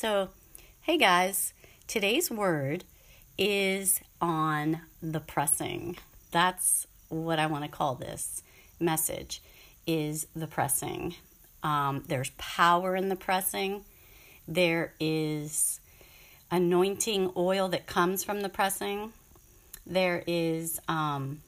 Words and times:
So, 0.00 0.30
hey 0.80 0.96
guys, 0.96 1.52
today's 1.86 2.30
word 2.30 2.84
is 3.36 4.00
on 4.18 4.80
the 5.02 5.20
pressing. 5.20 5.98
That's 6.30 6.86
what 7.10 7.38
I 7.38 7.44
want 7.44 7.64
to 7.64 7.70
call 7.70 7.96
this 7.96 8.42
message 8.80 9.42
is 9.86 10.26
the 10.34 10.46
pressing. 10.46 11.16
Um, 11.62 12.02
there's 12.08 12.30
power 12.38 12.96
in 12.96 13.10
the 13.10 13.14
pressing. 13.14 13.84
There 14.48 14.94
is 14.98 15.80
anointing 16.50 17.32
oil 17.36 17.68
that 17.68 17.86
comes 17.86 18.24
from 18.24 18.40
the 18.40 18.48
pressing. 18.48 19.12
There 19.86 20.24
is 20.26 20.80
um, 20.88 21.42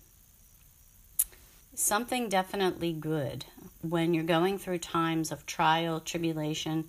something 1.75 2.29
definitely 2.29 2.93
good 2.93 3.47
when 3.81 4.13
you're 4.13 4.25
going 4.25 4.59
through 4.59 4.81
times 4.81 5.33
of 5.33 5.47
trial, 5.47 6.01
tribulation. 6.01 6.85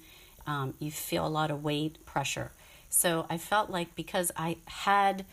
Um, 0.46 0.74
you 0.80 0.92
feel 0.92 1.26
a 1.26 1.30
lot 1.30 1.52
of 1.52 1.64
weight, 1.64 2.06
pressure. 2.06 2.52
So 2.90 3.26
I 3.30 3.38
felt 3.38 3.70
like 3.70 3.96
because 3.96 4.32
I 4.36 4.58
had 4.66 5.26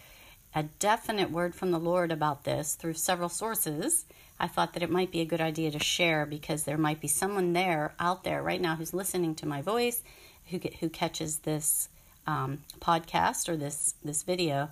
a 0.54 0.64
definite 0.64 1.30
word 1.30 1.54
from 1.54 1.70
the 1.70 1.78
Lord 1.78 2.10
about 2.10 2.44
this 2.44 2.74
through 2.74 2.94
several 2.94 3.28
sources, 3.28 4.06
I 4.38 4.46
thought 4.46 4.72
that 4.72 4.82
it 4.82 4.90
might 4.90 5.12
be 5.12 5.20
a 5.20 5.26
good 5.26 5.40
idea 5.40 5.70
to 5.70 5.78
share 5.78 6.24
because 6.24 6.64
there 6.64 6.78
might 6.78 7.00
be 7.00 7.08
someone 7.08 7.52
there 7.52 7.92
out 8.00 8.24
there 8.24 8.42
right 8.42 8.60
now 8.60 8.76
who's 8.76 8.94
listening 8.94 9.34
to 9.36 9.46
my 9.46 9.60
voice, 9.60 10.02
who 10.46 10.58
who 10.80 10.88
catches 10.88 11.40
this 11.40 11.88
um, 12.26 12.58
podcast 12.80 13.48
or 13.48 13.56
this 13.56 13.94
this 14.02 14.22
video, 14.22 14.70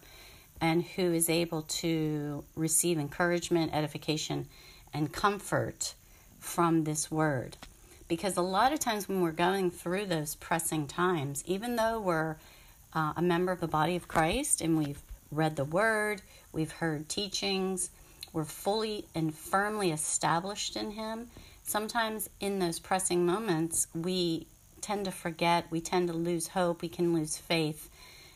and 0.61 0.83
who 0.83 1.13
is 1.13 1.29
able 1.29 1.63
to 1.63 2.45
receive 2.57 2.99
encouragement, 2.99 3.75
edification, 3.75 4.47
and 4.95 5.13
comfort 5.13 5.95
from 6.41 6.85
this 6.85 7.11
word. 7.11 7.59
Because 8.09 8.37
a 8.37 8.43
lot 8.43 8.73
of 8.73 8.81
times 8.81 9.09
when 9.09 9.21
we're 9.21 9.33
going 9.33 9.71
through 9.71 10.07
those 10.07 10.35
pressing 10.35 10.87
times, 10.87 11.45
even 11.47 11.77
though 11.77 12.01
we're 12.01 12.37
uh, 12.95 13.13
a 13.17 13.23
member 13.23 13.53
of 13.53 13.61
the 13.61 13.69
body 13.69 13.97
of 13.97 14.09
Christ 14.09 14.61
and 14.61 14.79
we've 14.79 15.03
read 15.31 15.57
the 15.57 15.65
word, 15.65 16.23
we've 16.53 16.73
heard 16.73 17.09
teachings, 17.09 17.91
we're 18.33 18.45
fully 18.45 19.05
and 19.15 19.35
firmly 19.35 19.91
established 19.91 20.77
in 20.77 20.93
Him, 20.93 21.29
sometimes 21.63 22.31
in 22.41 22.59
those 22.59 22.79
pressing 22.79 23.27
moments, 23.27 23.89
we 23.95 24.47
tend 24.81 25.05
to 25.05 25.11
forget, 25.11 25.67
we 25.71 25.81
tend 25.81 26.09
to 26.09 26.15
lose 26.15 26.49
hope, 26.49 26.81
we 26.81 26.89
can 26.89 27.13
lose 27.13 27.37
faith 27.37 27.91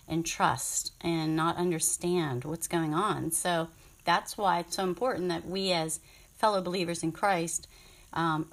and 0.09 0.27
trust 0.27 0.93
and 1.01 1.35
not 1.35 1.57
understand 1.57 2.45
what's 2.45 2.67
going 2.67 2.93
on. 2.93 3.31
So 3.31 3.69
that's 4.05 4.37
why 4.37 4.59
it's 4.59 4.77
so 4.77 4.83
important 4.83 5.29
that 5.29 5.47
we, 5.47 5.73
as 5.73 6.01
fellow 6.37 6.61
believers 6.61 7.03
in 7.03 7.13
Christ, 7.13 7.69
um, 8.13 8.49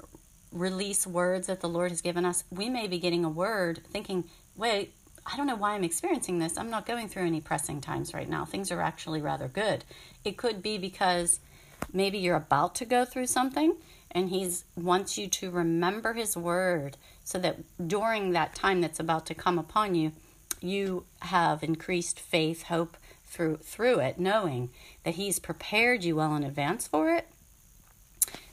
release 0.51 1.05
words 1.05 1.47
that 1.47 1.61
the 1.61 1.69
Lord 1.69 1.91
has 1.91 2.01
given 2.01 2.25
us. 2.25 2.43
We 2.49 2.69
may 2.69 2.87
be 2.87 2.99
getting 2.99 3.23
a 3.23 3.29
word 3.29 3.81
thinking, 3.91 4.25
wait, 4.55 4.93
I 5.25 5.37
don't 5.37 5.47
know 5.47 5.55
why 5.55 5.73
I'm 5.73 5.83
experiencing 5.83 6.39
this. 6.39 6.57
I'm 6.57 6.69
not 6.69 6.85
going 6.85 7.07
through 7.07 7.25
any 7.25 7.41
pressing 7.41 7.81
times 7.81 8.13
right 8.13 8.27
now. 8.27 8.45
Things 8.45 8.71
are 8.71 8.81
actually 8.81 9.21
rather 9.21 9.47
good. 9.47 9.83
It 10.25 10.37
could 10.37 10.61
be 10.61 10.77
because 10.77 11.39
maybe 11.93 12.17
you're 12.17 12.35
about 12.35 12.75
to 12.75 12.85
go 12.85 13.05
through 13.05 13.27
something 13.27 13.75
and 14.11 14.29
he's 14.29 14.65
wants 14.75 15.17
you 15.17 15.27
to 15.27 15.51
remember 15.51 16.13
his 16.13 16.35
word 16.35 16.97
so 17.23 17.37
that 17.39 17.59
during 17.87 18.31
that 18.31 18.55
time 18.55 18.81
that's 18.81 18.99
about 18.99 19.25
to 19.27 19.35
come 19.35 19.59
upon 19.59 19.93
you, 19.93 20.13
you 20.61 21.05
have 21.21 21.63
increased 21.63 22.19
faith, 22.19 22.63
hope 22.63 22.97
through 23.25 23.57
through 23.57 23.99
it, 23.99 24.19
knowing 24.19 24.71
that 25.03 25.15
he's 25.15 25.39
prepared 25.39 26.03
you 26.03 26.15
well 26.15 26.35
in 26.35 26.43
advance 26.43 26.87
for 26.87 27.11
it. 27.11 27.27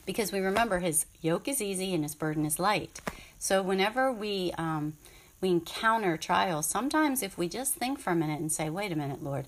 Because 0.07 0.31
we 0.31 0.39
remember 0.39 0.79
his 0.79 1.05
yoke 1.21 1.47
is 1.47 1.61
easy 1.61 1.93
and 1.93 2.03
his 2.03 2.15
burden 2.15 2.45
is 2.45 2.57
light. 2.57 2.99
So 3.37 3.61
whenever 3.61 4.11
we 4.11 4.53
um, 4.57 4.93
we 5.41 5.49
encounter 5.49 6.17
trials, 6.17 6.65
sometimes 6.65 7.21
if 7.21 7.37
we 7.37 7.47
just 7.47 7.75
think 7.75 7.99
for 7.99 8.09
a 8.11 8.15
minute 8.15 8.39
and 8.39 8.51
say, 8.51 8.71
wait 8.71 8.91
a 8.91 8.95
minute, 8.95 9.23
Lord, 9.23 9.45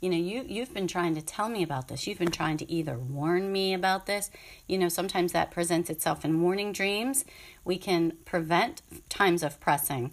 you 0.00 0.10
know, 0.10 0.16
you, 0.16 0.44
you've 0.46 0.74
been 0.74 0.86
trying 0.86 1.14
to 1.14 1.22
tell 1.22 1.48
me 1.48 1.62
about 1.62 1.88
this. 1.88 2.06
You've 2.06 2.18
been 2.18 2.30
trying 2.30 2.56
to 2.58 2.70
either 2.70 2.98
warn 2.98 3.52
me 3.52 3.72
about 3.72 4.06
this. 4.06 4.30
You 4.66 4.78
know, 4.78 4.88
sometimes 4.88 5.32
that 5.32 5.50
presents 5.50 5.90
itself 5.90 6.24
in 6.24 6.42
warning 6.42 6.72
dreams. 6.72 7.24
We 7.64 7.78
can 7.78 8.12
prevent 8.24 8.82
times 9.08 9.42
of 9.42 9.60
pressing 9.60 10.12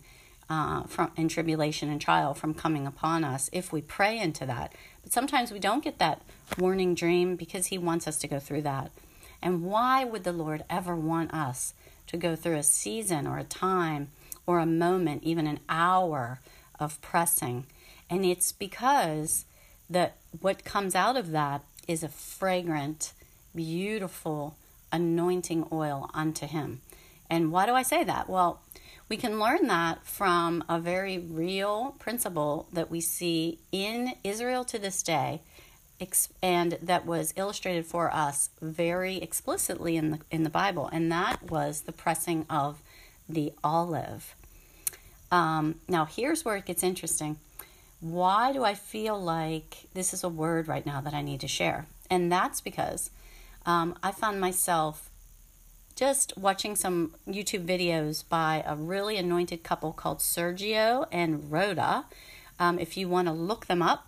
uh, 0.50 0.84
from 0.84 1.12
in 1.16 1.28
tribulation 1.28 1.90
and 1.90 2.00
trial 2.00 2.34
from 2.34 2.54
coming 2.54 2.86
upon 2.86 3.24
us 3.24 3.50
if 3.52 3.72
we 3.72 3.82
pray 3.82 4.20
into 4.20 4.46
that. 4.46 4.74
But 5.04 5.14
sometimes 5.14 5.52
we 5.52 5.60
don't 5.60 5.84
get 5.84 6.00
that 6.00 6.22
warning 6.58 6.94
dream 6.94 7.36
because 7.36 7.68
He 7.68 7.78
wants 7.78 8.08
us 8.08 8.18
to 8.20 8.28
go 8.28 8.40
through 8.40 8.62
that. 8.64 8.92
And 9.42 9.64
why 9.64 10.04
would 10.04 10.24
the 10.24 10.34
Lord 10.34 10.64
ever 10.70 10.96
want 10.96 11.34
us 11.34 11.74
to 12.08 12.18
go 12.18 12.36
through 12.36 12.56
a 12.56 12.64
season 12.64 13.28
or 13.28 13.38
a 13.38 13.44
time 13.44 14.10
or 14.46 14.60
a 14.60 14.66
moment, 14.66 15.24
even 15.24 15.46
an 15.46 15.60
hour 15.70 16.40
of 16.80 17.02
pressing. 17.02 17.66
And 18.10 18.26
it's 18.26 18.52
because 18.52 19.46
that 19.90 20.16
what 20.40 20.64
comes 20.64 20.96
out 20.96 21.18
of 21.18 21.32
that 21.32 21.64
is 21.88 22.04
a 22.04 22.10
fragrant, 22.10 23.14
beautiful 23.54 24.56
anointing 24.92 25.68
oil 25.72 26.10
unto 26.14 26.48
him. 26.48 26.82
And 27.30 27.52
why 27.52 27.66
do 27.66 27.74
I 27.74 27.84
say 27.84 28.06
that? 28.06 28.30
Well, 28.30 28.62
we 29.10 29.18
can 29.18 29.40
learn 29.40 29.68
that 29.68 30.06
from 30.06 30.64
a 30.70 30.80
very 30.80 31.18
real 31.18 31.96
principle 32.00 32.68
that 32.72 32.90
we 32.90 33.02
see 33.02 33.60
in 33.72 34.14
Israel 34.24 34.64
to 34.66 34.80
this 34.80 35.04
day 35.04 35.42
and 36.44 36.78
that 36.82 37.06
was 37.06 37.34
illustrated 37.36 37.86
for 37.86 38.14
us 38.14 38.50
very 38.62 39.18
explicitly 39.18 39.98
in 39.98 40.12
the 40.12 40.20
in 40.30 40.44
the 40.44 40.50
Bible 40.50 40.90
and 40.92 41.12
that 41.12 41.50
was 41.50 41.82
the 41.82 41.92
pressing 41.92 42.46
of 42.50 42.82
the 43.28 43.54
olive. 43.64 44.36
Um, 45.32 45.76
now, 45.88 46.06
here's 46.06 46.46
where 46.46 46.56
it 46.56 46.66
gets 46.66 46.84
interesting. 46.84 47.38
Why 48.00 48.54
do 48.54 48.64
I 48.64 48.74
feel 48.74 49.20
like 49.20 49.88
this 49.94 50.14
is 50.14 50.24
a 50.24 50.30
word 50.30 50.68
right 50.68 50.86
now 50.86 51.02
that 51.02 51.14
I 51.14 51.22
need 51.22 51.42
to 51.42 51.48
share? 51.48 51.88
And 52.10 52.32
that's 52.32 52.62
because 52.62 53.10
um, 53.66 53.98
I 54.02 54.12
found 54.12 54.40
myself 54.40 55.10
just 55.96 56.38
watching 56.38 56.76
some 56.76 57.16
YouTube 57.28 57.66
videos 57.66 58.24
by 58.28 58.64
a 58.66 58.76
really 58.76 59.18
anointed 59.18 59.64
couple 59.64 59.92
called 59.92 60.20
Sergio 60.20 61.08
and 61.12 61.52
Rhoda. 61.52 62.06
Um, 62.60 62.80
if 62.80 62.98
you 62.98 63.10
want 63.10 63.28
to 63.28 63.34
look 63.34 63.66
them 63.66 63.82
up, 63.82 64.07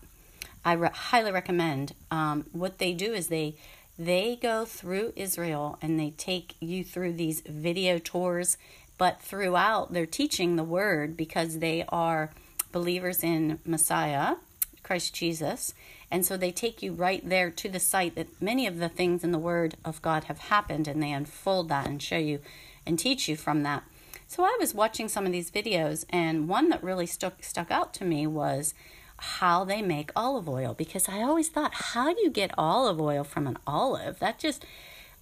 I 0.64 0.74
re- 0.74 0.90
highly 0.94 1.32
recommend. 1.32 1.94
Um, 2.12 2.46
what 2.52 2.80
they 2.80 2.94
do 2.94 3.14
is 3.14 3.28
they 3.28 3.56
they 3.98 4.38
go 4.42 4.64
through 4.64 5.14
Israel 5.16 5.78
and 5.82 6.00
they 6.00 6.12
take 6.12 6.56
you 6.62 6.86
through 6.86 7.14
these 7.14 7.42
video 7.42 8.00
tours 8.00 8.58
but 9.00 9.22
throughout 9.22 9.94
they're 9.94 10.06
teaching 10.06 10.56
the 10.56 10.64
word 10.64 11.18
because 11.18 11.60
they 11.60 11.86
are 11.90 12.32
believers 12.72 13.24
in 13.24 13.60
Messiah, 13.66 14.36
Christ 14.84 15.16
Jesus. 15.16 15.74
And 16.12 16.26
so 16.26 16.38
they 16.38 16.52
take 16.52 16.82
you 16.84 16.94
right 16.94 17.28
there 17.28 17.50
to 17.52 17.70
the 17.70 17.80
site 17.80 18.16
that 18.16 18.42
many 18.42 18.68
of 18.68 18.78
the 18.78 18.90
things 18.90 19.24
in 19.24 19.32
the 19.32 19.40
Word 19.40 19.76
of 19.86 20.02
God 20.02 20.26
have 20.26 20.40
happened, 20.40 20.88
and 20.88 21.02
they 21.02 21.12
unfold 21.12 21.70
that 21.70 21.88
and 21.88 22.02
show 22.02 22.18
you 22.18 22.40
and 22.86 22.98
teach 22.98 23.28
you 23.28 23.36
from 23.36 23.64
that. 23.64 23.84
So 24.28 24.44
I 24.44 24.58
was 24.60 24.74
watching 24.74 25.08
some 25.08 25.26
of 25.26 25.32
these 25.32 25.52
videos, 25.52 26.06
and 26.10 26.48
one 26.48 26.70
that 26.70 26.84
really 26.84 27.06
stuck 27.06 27.44
stuck 27.44 27.72
out 27.72 27.94
to 27.96 28.06
me 28.06 28.28
was 28.28 28.74
how 29.22 29.64
they 29.64 29.82
make 29.82 30.12
olive 30.16 30.48
oil 30.48 30.74
because 30.74 31.10
I 31.10 31.22
always 31.22 31.50
thought, 31.50 31.74
how 31.74 32.14
do 32.14 32.22
you 32.22 32.30
get 32.30 32.52
olive 32.58 33.00
oil 33.00 33.24
from 33.24 33.48
an 33.48 33.58
olive? 33.68 34.20
That 34.20 34.40
just, 34.40 34.66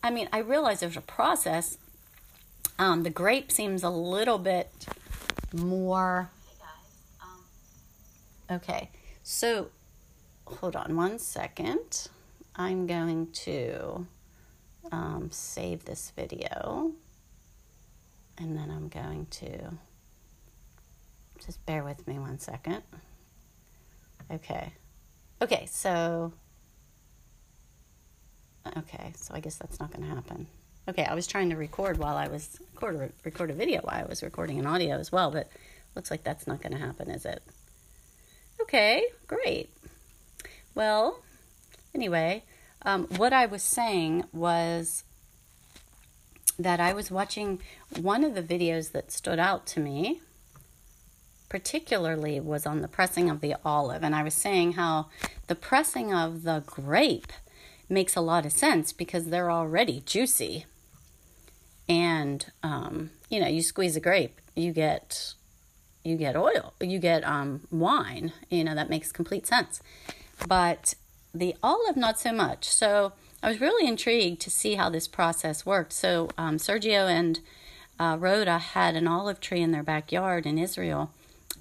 I 0.03 0.09
mean, 0.09 0.30
I 0.31 0.40
realize 0.40 0.80
there's 0.80 0.97
a 0.97 1.02
process 1.02 1.78
um, 2.80 3.03
the 3.03 3.09
grape 3.09 3.52
seems 3.52 3.84
a 3.84 3.90
little 3.90 4.38
bit 4.38 4.69
more. 5.53 6.30
Okay, 8.50 8.90
so 9.24 9.69
hold 10.46 10.75
on 10.75 10.96
one 10.96 11.19
second. 11.19 12.08
I'm 12.56 12.88
going 12.88 13.31
to 13.31 14.08
um, 14.91 15.29
save 15.31 15.85
this 15.85 16.14
video 16.16 16.91
and 18.38 18.56
then 18.56 18.69
I'm 18.69 18.88
going 18.88 19.25
to 19.31 19.74
just 21.44 21.66
bear 21.66 21.84
with 21.84 22.08
me 22.08 22.20
one 22.20 22.40
second. 22.40 22.84
Okay. 24.32 24.74
Okay, 25.41 25.68
so 25.70 26.34
okay, 28.78 29.14
so 29.16 29.34
I 29.34 29.40
guess 29.40 29.56
that's 29.56 29.79
not 29.79 29.91
going 29.91 30.08
to 30.08 30.14
happen. 30.14 30.47
Okay, 30.90 31.06
I 31.06 31.16
was 31.16 31.28
trying 31.28 31.50
to 31.50 31.56
record 31.56 31.97
while 31.97 32.16
I 32.18 32.28
was 32.28 32.59
record 32.74 33.14
record 33.24 33.52
a 33.52 33.53
video 33.53 33.82
while 33.82 34.03
I 34.03 34.06
was 34.06 34.24
recording 34.24 34.59
an 34.59 34.66
audio 34.66 34.97
as 34.97 35.12
well, 35.12 35.32
but 35.32 35.50
looks 35.96 36.09
like 36.12 36.24
that's 36.24 36.47
not 36.47 36.62
going 36.62 36.74
to 36.74 36.79
happen, 36.79 37.09
is 37.09 37.26
it? 37.26 37.41
Okay, 38.62 39.03
great. 39.28 39.70
Well, 40.74 41.20
anyway, 41.94 42.44
um, 42.84 43.06
what 43.18 43.34
I 43.34 43.46
was 43.46 43.64
saying 43.64 44.26
was 44.34 45.03
that 46.59 46.79
I 46.79 46.94
was 46.94 47.12
watching 47.12 47.62
one 48.00 48.24
of 48.24 48.34
the 48.34 48.41
videos 48.41 48.91
that 48.91 49.12
stood 49.12 49.40
out 49.40 49.68
to 49.68 49.79
me, 49.79 50.22
particularly 51.49 52.40
was 52.40 52.66
on 52.66 52.82
the 52.82 52.88
pressing 52.88 53.29
of 53.29 53.41
the 53.41 53.55
olive, 53.64 54.03
and 54.03 54.16
I 54.16 54.23
was 54.23 54.34
saying 54.34 54.73
how 54.73 55.08
the 55.47 55.55
pressing 55.55 56.14
of 56.14 56.44
the 56.44 56.64
grape 56.66 57.32
makes 57.90 58.16
a 58.16 58.22
lot 58.22 58.46
of 58.46 58.52
sense 58.52 58.91
because 58.91 59.28
they're 59.28 59.52
already 59.52 60.02
juicy 60.05 60.66
and 61.88 62.52
um, 62.64 63.11
you 63.29 63.40
know 63.40 63.47
you 63.47 63.61
squeeze 63.61 63.96
a 63.96 64.02
grape 64.02 64.41
you 64.58 64.73
get 64.73 65.35
you 66.08 66.16
get 66.16 66.35
oil, 66.35 66.73
you 66.79 66.99
get 66.99 67.23
um, 67.26 67.61
wine. 67.70 68.32
You 68.50 68.64
know, 68.64 68.73
that 68.76 68.90
makes 68.90 69.11
complete 69.11 69.46
sense. 69.46 69.82
But 70.47 70.96
the 71.34 71.55
olive, 71.61 71.97
not 71.97 72.20
so 72.20 72.32
much. 72.32 72.70
So 72.70 73.14
I 73.43 73.50
was 73.50 73.59
really 73.59 73.88
intrigued 73.88 74.41
to 74.41 74.50
see 74.50 74.76
how 74.76 74.90
this 74.90 75.08
process 75.08 75.66
worked. 75.66 75.93
So 75.93 76.29
um, 76.38 76.58
Sergio 76.58 77.09
and 77.09 77.40
uh, 78.00 78.16
Rhoda 78.20 78.58
had 78.58 78.96
an 78.96 79.08
olive 79.08 79.41
tree 79.41 79.61
in 79.61 79.72
their 79.72 79.84
backyard 79.84 80.46
in 80.46 80.58
Israel, 80.58 81.11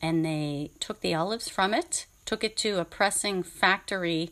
and 0.03 0.25
they 0.25 0.71
took 0.81 1.01
the 1.01 1.15
olives 1.15 1.49
from 1.49 1.75
it, 1.75 2.07
took 2.25 2.45
it 2.45 2.57
to 2.59 2.79
a 2.81 2.85
pressing 2.85 3.43
factory, 3.43 4.31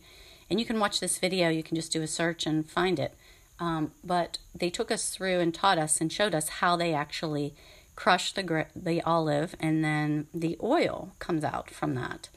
and 0.51 0.61
you 0.61 0.67
can 0.67 0.79
watch 0.79 1.01
this 1.01 1.19
video. 1.19 1.49
You 1.49 1.63
can 1.63 1.77
just 1.77 1.93
do 1.93 2.03
a 2.03 2.07
search 2.07 2.47
and 2.47 2.69
find 2.69 2.99
it. 2.99 3.15
Um, 3.59 3.93
but 4.03 4.39
they 4.55 4.71
took 4.71 4.91
us 4.91 5.11
through 5.11 5.41
and 5.41 5.55
taught 5.55 5.79
us 5.79 6.01
and 6.01 6.13
showed 6.13 6.35
us 6.35 6.49
how 6.49 6.77
they 6.77 6.93
actually 6.93 7.55
crush 7.97 8.33
the 8.33 8.67
the 8.75 9.01
olive, 9.03 9.55
and 9.61 9.85
then 9.85 10.27
the 10.35 10.57
oil 10.63 11.13
comes 11.19 11.45
out 11.45 11.71
from 11.71 11.95
that. 11.95 12.29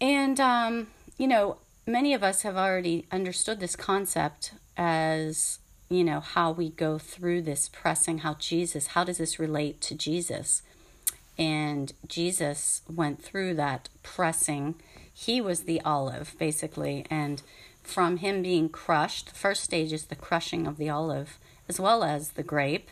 And 0.00 0.40
um, 0.40 0.88
you 1.18 1.26
know, 1.26 1.58
many 1.86 2.14
of 2.14 2.22
us 2.22 2.42
have 2.42 2.56
already 2.56 3.06
understood 3.10 3.60
this 3.60 3.76
concept 3.76 4.52
as 4.76 5.58
you 5.88 6.04
know 6.04 6.20
how 6.20 6.52
we 6.52 6.70
go 6.70 6.98
through 6.98 7.42
this 7.42 7.68
pressing 7.68 8.18
how 8.18 8.34
jesus 8.34 8.88
how 8.88 9.02
does 9.02 9.18
this 9.18 9.38
relate 9.38 9.80
to 9.80 9.94
jesus 9.94 10.62
and 11.38 11.92
jesus 12.06 12.82
went 12.88 13.22
through 13.22 13.54
that 13.54 13.88
pressing. 14.02 14.74
He 15.12 15.40
was 15.40 15.62
the 15.62 15.80
olive 15.82 16.34
basically. 16.38 17.06
And 17.10 17.42
from 17.82 18.18
him 18.18 18.42
being 18.42 18.68
crushed 18.68 19.28
the 19.28 19.34
first 19.34 19.64
stage 19.64 19.92
is 19.92 20.06
the 20.06 20.16
crushing 20.16 20.66
of 20.66 20.76
the 20.76 20.90
olive 20.90 21.38
as 21.68 21.78
well 21.78 22.02
as 22.02 22.30
the 22.30 22.42
grape 22.42 22.90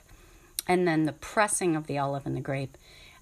and 0.66 0.86
then 0.86 1.04
the 1.04 1.12
pressing 1.12 1.76
of 1.76 1.86
the 1.86 1.98
olive 1.98 2.26
and 2.26 2.36
the 2.36 2.40
grape. 2.40 2.76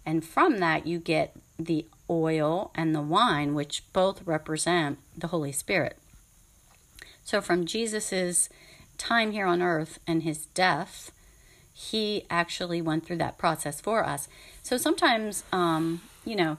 And 0.07 0.25
from 0.25 0.59
that 0.59 0.87
you 0.87 0.99
get 0.99 1.35
the 1.59 1.87
oil 2.09 2.71
and 2.75 2.95
the 2.95 3.01
wine, 3.01 3.55
which 3.55 3.85
both 3.93 4.27
represent 4.27 4.99
the 5.17 5.29
Holy 5.29 5.53
Spirit. 5.53 5.99
So, 7.23 7.41
from 7.41 7.65
Jesus's 7.65 8.49
time 8.99 9.33
here 9.33 9.47
on 9.47 9.63
earth 9.63 9.99
and 10.07 10.23
his 10.23 10.47
death, 10.47 11.11
he 11.75 12.25
actually 12.31 12.81
went 12.81 13.05
through 13.05 13.17
that 13.17 13.37
process 13.37 13.81
for 13.81 14.07
us. 14.07 14.29
So 14.63 14.77
sometimes, 14.77 15.43
um, 15.53 16.01
you 16.25 16.37
know, 16.37 16.57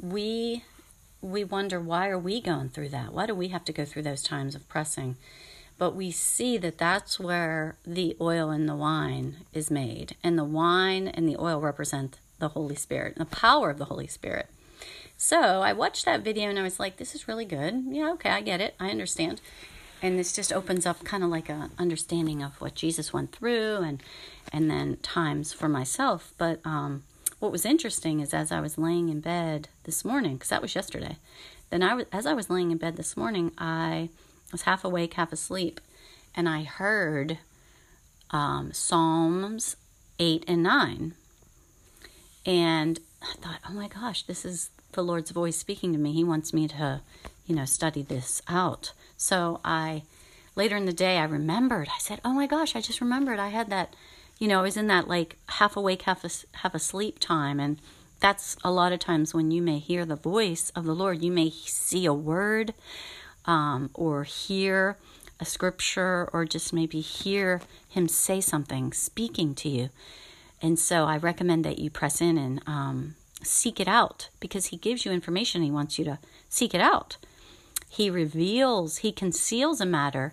we 0.00 0.64
we 1.22 1.44
wonder 1.44 1.80
why 1.80 2.08
are 2.08 2.18
we 2.18 2.40
going 2.40 2.68
through 2.68 2.90
that? 2.90 3.12
Why 3.12 3.26
do 3.26 3.34
we 3.34 3.48
have 3.48 3.64
to 3.66 3.72
go 3.72 3.84
through 3.84 4.02
those 4.02 4.22
times 4.22 4.54
of 4.54 4.68
pressing? 4.68 5.16
But 5.78 5.94
we 5.94 6.10
see 6.10 6.58
that 6.58 6.78
that's 6.78 7.18
where 7.18 7.76
the 7.86 8.16
oil 8.20 8.50
and 8.50 8.68
the 8.68 8.76
wine 8.76 9.38
is 9.54 9.70
made, 9.70 10.14
and 10.22 10.38
the 10.38 10.44
wine 10.44 11.08
and 11.08 11.26
the 11.26 11.38
oil 11.38 11.58
represent 11.60 12.18
the 12.38 12.48
Holy 12.48 12.76
Spirit, 12.76 13.16
the 13.16 13.24
power 13.24 13.70
of 13.70 13.78
the 13.78 13.86
Holy 13.86 14.06
Spirit. 14.06 14.48
So 15.16 15.62
I 15.62 15.72
watched 15.72 16.04
that 16.04 16.20
video 16.22 16.48
and 16.48 16.58
I 16.58 16.62
was 16.62 16.80
like, 16.80 16.96
this 16.96 17.14
is 17.14 17.28
really 17.28 17.44
good. 17.44 17.84
Yeah, 17.88 18.12
okay, 18.12 18.30
I 18.30 18.40
get 18.40 18.60
it. 18.60 18.74
I 18.80 18.90
understand. 18.90 19.40
And 20.02 20.18
this 20.18 20.32
just 20.32 20.52
opens 20.52 20.86
up 20.86 21.04
kind 21.04 21.22
of 21.22 21.30
like 21.30 21.48
a 21.48 21.70
understanding 21.78 22.42
of 22.42 22.60
what 22.60 22.74
Jesus 22.74 23.12
went 23.12 23.32
through 23.32 23.76
and 23.76 24.02
and 24.52 24.70
then 24.70 24.96
times 25.02 25.52
for 25.52 25.68
myself. 25.68 26.32
But 26.38 26.60
um, 26.64 27.02
what 27.38 27.52
was 27.52 27.64
interesting 27.64 28.20
is 28.20 28.34
as 28.34 28.52
I 28.52 28.60
was 28.60 28.78
laying 28.78 29.08
in 29.08 29.20
bed 29.20 29.68
this 29.84 30.04
morning, 30.04 30.34
because 30.34 30.50
that 30.50 30.62
was 30.62 30.74
yesterday, 30.74 31.16
then 31.70 31.82
I 31.82 31.94
was, 31.94 32.06
as 32.12 32.26
I 32.26 32.34
was 32.34 32.50
laying 32.50 32.70
in 32.70 32.78
bed 32.78 32.96
this 32.96 33.16
morning, 33.16 33.52
I 33.56 34.10
was 34.52 34.62
half 34.62 34.84
awake, 34.84 35.14
half 35.14 35.32
asleep, 35.32 35.80
and 36.34 36.48
I 36.48 36.64
heard 36.64 37.38
um, 38.30 38.72
Psalms 38.72 39.76
8 40.18 40.44
and 40.46 40.62
9. 40.62 41.14
And 42.46 43.00
I 43.22 43.34
thought, 43.36 43.60
oh 43.68 43.72
my 43.72 43.88
gosh, 43.88 44.22
this 44.22 44.44
is 44.44 44.70
the 44.92 45.02
Lord's 45.02 45.30
voice 45.30 45.56
speaking 45.56 45.92
to 45.92 45.98
me. 45.98 46.12
He 46.12 46.24
wants 46.24 46.52
me 46.52 46.68
to, 46.68 47.00
you 47.50 47.56
know, 47.56 47.64
study 47.64 48.02
this 48.02 48.40
out. 48.46 48.92
So 49.16 49.60
I, 49.64 50.04
later 50.54 50.76
in 50.76 50.86
the 50.86 50.92
day, 50.92 51.18
I 51.18 51.24
remembered. 51.24 51.88
I 51.88 51.98
said, 51.98 52.20
oh 52.24 52.32
my 52.32 52.46
gosh, 52.46 52.76
I 52.76 52.80
just 52.80 53.00
remembered 53.00 53.40
I 53.40 53.48
had 53.48 53.68
that, 53.70 53.92
you 54.38 54.46
know, 54.46 54.60
I 54.60 54.62
was 54.62 54.76
in 54.76 54.86
that 54.86 55.08
like 55.08 55.36
half 55.48 55.76
awake, 55.76 56.02
half, 56.02 56.24
a, 56.24 56.30
half 56.58 56.76
asleep 56.76 57.18
time. 57.18 57.58
And 57.58 57.78
that's 58.20 58.56
a 58.62 58.70
lot 58.70 58.92
of 58.92 59.00
times 59.00 59.34
when 59.34 59.50
you 59.50 59.62
may 59.62 59.80
hear 59.80 60.04
the 60.04 60.14
voice 60.14 60.70
of 60.76 60.84
the 60.84 60.94
Lord. 60.94 61.24
You 61.24 61.32
may 61.32 61.50
see 61.50 62.06
a 62.06 62.14
word 62.14 62.72
um, 63.46 63.90
or 63.94 64.22
hear 64.22 64.96
a 65.40 65.44
scripture 65.44 66.30
or 66.32 66.44
just 66.44 66.72
maybe 66.72 67.00
hear 67.00 67.62
Him 67.88 68.06
say 68.06 68.40
something, 68.40 68.92
speaking 68.92 69.56
to 69.56 69.68
you. 69.68 69.90
And 70.62 70.78
so 70.78 71.06
I 71.06 71.16
recommend 71.16 71.64
that 71.64 71.80
you 71.80 71.90
press 71.90 72.20
in 72.20 72.38
and 72.38 72.62
um, 72.68 73.16
seek 73.42 73.80
it 73.80 73.88
out 73.88 74.28
because 74.38 74.66
He 74.66 74.76
gives 74.76 75.04
you 75.04 75.10
information. 75.10 75.62
He 75.62 75.70
wants 75.72 75.98
you 75.98 76.04
to 76.04 76.20
seek 76.48 76.74
it 76.74 76.80
out. 76.80 77.16
He 77.92 78.08
reveals, 78.08 78.98
He 78.98 79.10
conceals 79.10 79.80
a 79.80 79.84
matter, 79.84 80.32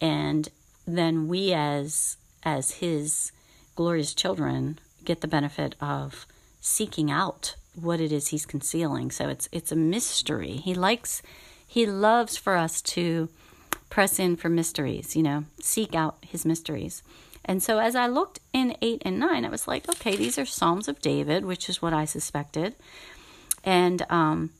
and 0.00 0.50
then 0.86 1.26
we 1.26 1.54
as 1.54 2.18
as 2.42 2.72
His 2.72 3.32
glorious 3.74 4.12
children 4.12 4.78
get 5.02 5.22
the 5.22 5.26
benefit 5.26 5.74
of 5.80 6.26
seeking 6.60 7.10
out 7.10 7.56
what 7.74 7.98
it 7.98 8.12
is 8.12 8.28
He's 8.28 8.44
concealing. 8.44 9.10
So 9.10 9.30
it's 9.30 9.48
it's 9.52 9.72
a 9.72 9.76
mystery. 9.76 10.56
He 10.58 10.74
likes, 10.74 11.22
He 11.66 11.86
loves 11.86 12.36
for 12.36 12.56
us 12.56 12.82
to 12.82 13.30
press 13.88 14.18
in 14.18 14.36
for 14.36 14.50
mysteries. 14.50 15.16
You 15.16 15.22
know, 15.22 15.44
seek 15.60 15.94
out 15.94 16.18
His 16.20 16.44
mysteries. 16.44 17.02
And 17.42 17.62
so 17.62 17.78
as 17.78 17.96
I 17.96 18.06
looked 18.06 18.38
in 18.52 18.76
8 18.82 19.02
and 19.04 19.18
9, 19.18 19.44
I 19.44 19.48
was 19.48 19.66
like, 19.66 19.88
okay, 19.88 20.14
these 20.14 20.38
are 20.38 20.46
Psalms 20.46 20.86
of 20.86 21.00
David, 21.00 21.44
which 21.44 21.68
is 21.68 21.82
what 21.82 21.92
I 21.92 22.04
suspected. 22.04 22.76
And, 23.64 24.06
um, 24.08 24.50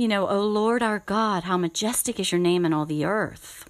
you 0.00 0.08
know, 0.08 0.26
O 0.26 0.40
Lord 0.40 0.82
our 0.82 1.00
God, 1.00 1.44
how 1.44 1.58
majestic 1.58 2.18
is 2.18 2.32
your 2.32 2.40
name 2.40 2.64
in 2.64 2.72
all 2.72 2.86
the 2.86 3.04
earth. 3.04 3.68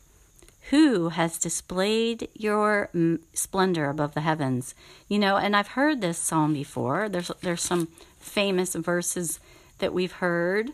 Who 0.71 1.09
has 1.09 1.37
displayed 1.37 2.29
your 2.35 2.89
mm, 2.95 3.19
splendor 3.35 3.91
above 3.91 4.15
the 4.15 4.21
heavens? 4.21 4.77
You 5.09 5.19
know, 5.19 5.39
and 5.39 5.57
I've 5.57 5.75
heard 5.75 6.01
this 6.01 6.19
psalm 6.19 6.55
before. 6.55 7.09
There's 7.09 7.33
there's 7.43 7.63
some 7.63 7.89
famous 8.21 8.77
verses 8.77 9.41
that 9.81 9.93
we've 9.93 10.13
heard 10.13 10.71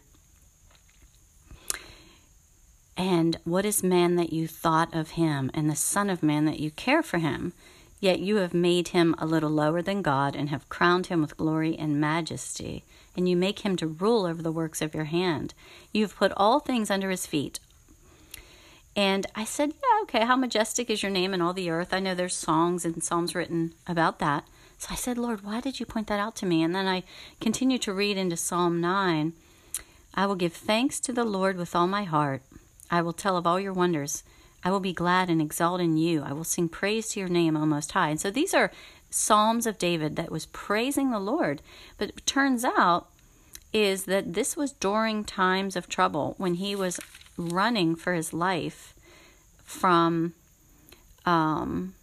and 2.95 3.39
what 3.45 3.65
is 3.65 3.83
man 3.83 4.17
that 4.17 4.35
you 4.35 4.47
thought 4.47 4.95
of 4.95 5.13
him, 5.13 5.51
and 5.55 5.71
the 5.71 5.77
Son 5.77 6.11
of 6.11 6.23
Man 6.23 6.45
that 6.45 6.61
you 6.61 6.71
care 6.71 7.03
for 7.03 7.17
him? 7.17 7.55
Yet 8.01 8.21
you 8.21 8.37
have 8.37 8.53
made 8.53 8.89
him 8.89 9.15
a 9.19 9.27
little 9.27 9.51
lower 9.51 9.83
than 9.83 10.03
God, 10.03 10.37
and 10.37 10.51
have 10.51 10.69
crowned 10.69 11.07
him 11.07 11.21
with 11.21 11.37
glory 11.37 11.77
and 11.77 12.01
majesty. 12.01 12.85
And 13.17 13.29
you 13.29 13.37
make 13.37 13.61
him 13.61 13.77
to 13.77 13.87
rule 13.87 14.27
over 14.27 14.43
the 14.43 14.53
works 14.53 14.83
of 14.83 14.95
your 14.95 15.05
hand. 15.05 15.55
You 15.93 16.03
have 16.03 16.17
put 16.17 16.33
all 16.37 16.61
things 16.61 16.91
under 16.91 17.11
his 17.11 17.27
feet. 17.27 17.59
And 18.95 19.27
I 19.35 19.45
said, 19.45 19.71
Yeah, 19.71 20.03
okay, 20.03 20.25
how 20.25 20.37
majestic 20.37 20.89
is 20.91 21.03
your 21.03 21.13
name 21.13 21.35
in 21.35 21.43
all 21.43 21.53
the 21.53 21.71
earth? 21.71 21.93
I 21.93 22.01
know 22.01 22.15
there's 22.15 22.35
songs 22.35 22.85
and 22.85 23.03
psalms 23.03 23.35
written 23.35 23.75
about 23.87 24.19
that. 24.19 24.45
So 24.79 24.89
I 24.91 24.95
said, 24.95 25.19
Lord, 25.19 25.43
why 25.43 25.61
did 25.61 25.81
you 25.81 25.87
point 25.87 26.07
that 26.09 26.21
out 26.21 26.37
to 26.37 26.47
me? 26.47 26.63
And 26.63 26.75
then 26.75 26.87
I 26.87 27.03
continued 27.41 27.83
to 27.83 27.93
read 27.95 28.17
into 28.17 28.37
Psalm 28.37 28.81
9. 28.81 29.33
I 30.15 30.27
will 30.27 30.35
give 30.35 30.53
thanks 30.55 30.99
to 31.01 31.13
the 31.13 31.25
Lord 31.25 31.57
with 31.57 31.75
all 31.75 31.87
my 31.87 32.05
heart. 32.05 32.43
I 32.91 33.03
will 33.03 33.13
tell 33.13 33.37
of 33.37 33.47
all 33.47 33.61
your 33.61 33.73
wonders. 33.73 34.23
I 34.65 34.71
will 34.71 34.81
be 34.81 34.93
glad 34.93 35.31
and 35.31 35.41
exalt 35.41 35.81
in 35.81 35.97
you. 35.97 36.23
I 36.23 36.33
will 36.33 36.45
sing 36.45 36.69
praise 36.69 37.09
to 37.11 37.21
your 37.21 37.29
name, 37.29 37.57
O 37.57 37.65
Most 37.67 37.93
High. 37.93 38.11
And 38.11 38.21
so 38.21 38.31
these 38.31 38.55
are 38.55 38.73
Psalms 39.11 39.67
of 39.67 39.79
David 39.79 40.17
that 40.17 40.31
was 40.31 40.47
praising 40.47 41.11
the 41.11 41.21
Lord. 41.21 41.63
But 41.99 42.11
it 42.11 42.27
turns 42.27 42.65
out 42.65 43.09
is 43.73 44.05
that 44.05 44.35
this 44.35 44.57
was 44.57 44.73
during 44.73 45.25
times 45.25 45.77
of 45.77 45.89
trouble 45.89 46.35
when 46.39 46.55
he 46.55 46.75
was 46.75 46.99
running 47.37 47.95
for 47.95 48.15
his 48.15 48.33
life 48.33 48.95
from 49.65 50.33
um, 51.25 51.95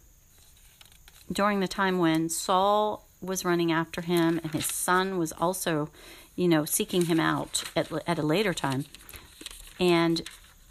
during 1.32 1.60
the 1.60 1.68
time 1.68 1.98
when 1.98 2.28
Saul 2.28 3.04
was 3.20 3.44
running 3.44 3.72
after 3.72 4.02
him 4.02 4.38
and 4.42 4.52
his 4.52 4.66
son 4.66 5.18
was 5.18 5.32
also, 5.32 5.90
you 6.36 6.46
know, 6.46 6.64
seeking 6.64 7.06
him 7.06 7.18
out 7.18 7.64
at, 7.74 7.90
at 8.06 8.18
a 8.18 8.22
later 8.22 8.52
time. 8.54 8.84
And 9.80 10.22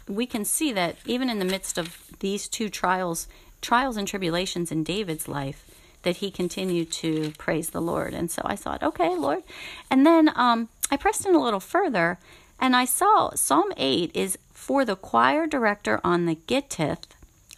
we 0.08 0.26
can 0.26 0.44
see 0.44 0.72
that 0.72 0.96
even 1.04 1.30
in 1.30 1.38
the 1.38 1.44
midst 1.44 1.78
of 1.78 1.98
these 2.20 2.48
two 2.48 2.68
trials, 2.68 3.28
trials 3.60 3.96
and 3.96 4.06
tribulations 4.06 4.70
in 4.70 4.84
David's 4.84 5.28
life, 5.28 5.64
that 6.02 6.18
he 6.18 6.30
continued 6.30 6.92
to 6.92 7.32
praise 7.38 7.70
the 7.70 7.80
Lord. 7.80 8.14
And 8.14 8.30
so 8.30 8.42
I 8.44 8.56
thought, 8.56 8.82
okay, 8.82 9.14
Lord. 9.16 9.42
And 9.90 10.06
then 10.06 10.30
um, 10.36 10.68
I 10.90 10.96
pressed 10.96 11.26
in 11.26 11.34
a 11.34 11.42
little 11.42 11.60
further 11.60 12.18
and 12.60 12.76
I 12.76 12.84
saw 12.84 13.34
Psalm 13.34 13.72
8 13.76 14.10
is 14.14 14.38
for 14.52 14.84
the 14.84 14.96
choir 14.96 15.46
director 15.46 16.00
on 16.04 16.26
the 16.26 16.36
Gittith, 16.36 17.04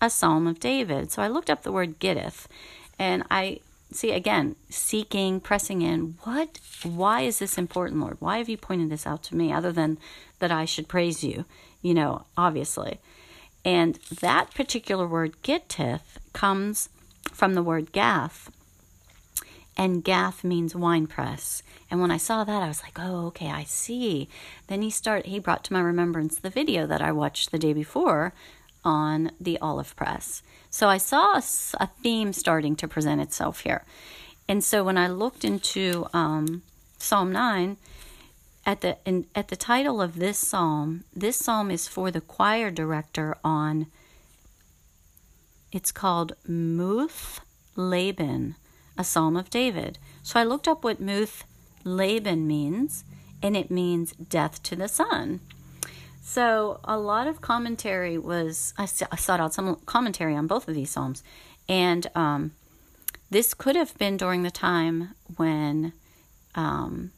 a 0.00 0.08
psalm 0.08 0.46
of 0.46 0.58
David. 0.58 1.12
So 1.12 1.22
I 1.22 1.28
looked 1.28 1.50
up 1.50 1.62
the 1.62 1.72
word 1.72 1.98
Gittith 1.98 2.46
and 2.98 3.24
I 3.30 3.60
see 3.92 4.12
again, 4.12 4.56
seeking, 4.68 5.40
pressing 5.40 5.82
in. 5.82 6.16
What, 6.24 6.58
why 6.82 7.22
is 7.22 7.38
this 7.38 7.58
important, 7.58 8.00
Lord? 8.00 8.16
Why 8.20 8.38
have 8.38 8.48
you 8.48 8.56
pointed 8.56 8.90
this 8.90 9.06
out 9.06 9.22
to 9.24 9.36
me 9.36 9.52
other 9.52 9.72
than 9.72 9.98
that 10.38 10.52
I 10.52 10.64
should 10.64 10.88
praise 10.88 11.22
you? 11.24 11.44
you 11.86 11.94
know, 11.94 12.26
obviously. 12.36 12.98
And 13.64 13.94
that 14.20 14.52
particular 14.54 15.06
word, 15.06 15.40
gittith, 15.42 16.18
comes 16.32 16.88
from 17.32 17.54
the 17.54 17.62
word 17.62 17.92
gath. 17.92 18.50
and 19.76 20.02
Gath 20.02 20.42
means 20.42 20.74
wine 20.74 21.06
press. 21.06 21.62
And 21.90 22.00
when 22.00 22.10
I 22.10 22.16
saw 22.16 22.42
that, 22.42 22.62
I 22.62 22.68
was 22.68 22.82
like, 22.82 22.98
oh, 22.98 23.26
okay, 23.26 23.50
I 23.50 23.62
see. 23.64 24.28
Then 24.66 24.82
he 24.82 24.90
start 24.90 25.26
he 25.26 25.38
brought 25.38 25.62
to 25.64 25.72
my 25.72 25.80
remembrance 25.80 26.36
the 26.36 26.50
video 26.50 26.86
that 26.86 27.02
I 27.02 27.12
watched 27.12 27.52
the 27.52 27.58
day 27.58 27.72
before 27.72 28.32
on 28.84 29.30
the 29.40 29.58
olive 29.58 29.94
press. 29.94 30.42
So 30.76 30.90
I 30.90 30.98
saw 30.98 31.40
a, 31.80 31.86
theme 32.02 32.34
starting 32.34 32.76
to 32.76 32.86
present 32.86 33.22
itself 33.22 33.60
here. 33.60 33.86
And 34.46 34.62
so 34.62 34.84
when 34.84 34.98
I 34.98 35.08
looked 35.08 35.42
into 35.42 36.04
um, 36.12 36.64
Psalm 36.98 37.32
9, 37.32 37.78
at 38.66 38.82
the 38.82 38.98
in, 39.06 39.24
at 39.34 39.48
the 39.48 39.56
title 39.56 40.02
of 40.02 40.16
this 40.16 40.36
psalm, 40.36 41.04
this 41.14 41.38
psalm 41.38 41.70
is 41.70 41.88
for 41.88 42.10
the 42.10 42.20
choir 42.20 42.70
director 42.70 43.38
on 43.42 43.86
it's 45.72 45.92
called 45.92 46.34
Muth 46.46 47.40
Labben, 47.74 48.56
a 48.98 49.04
psalm 49.04 49.34
of 49.34 49.48
David. 49.48 49.98
So 50.22 50.38
I 50.38 50.44
looked 50.44 50.68
up 50.68 50.84
what 50.84 51.00
Muth 51.00 51.44
Labben 51.86 52.44
means, 52.44 53.02
and 53.42 53.56
it 53.56 53.70
means 53.70 54.12
death 54.12 54.62
to 54.64 54.76
the 54.76 54.88
son. 54.88 55.40
So 56.28 56.80
a 56.82 56.98
lot 56.98 57.28
of 57.28 57.40
commentary 57.40 58.18
was 58.18 58.74
I 58.76 58.84
sought 58.86 59.38
out 59.38 59.54
some 59.54 59.76
commentary 59.86 60.34
on 60.34 60.48
both 60.48 60.66
of 60.66 60.74
these 60.74 60.90
psalms, 60.90 61.22
and 61.68 62.04
um, 62.16 62.50
this 63.30 63.54
could 63.54 63.76
have 63.76 63.96
been 63.96 64.16
during 64.16 64.42
the 64.42 64.50
time 64.50 65.14
when 65.36 65.92
um, 66.56 67.12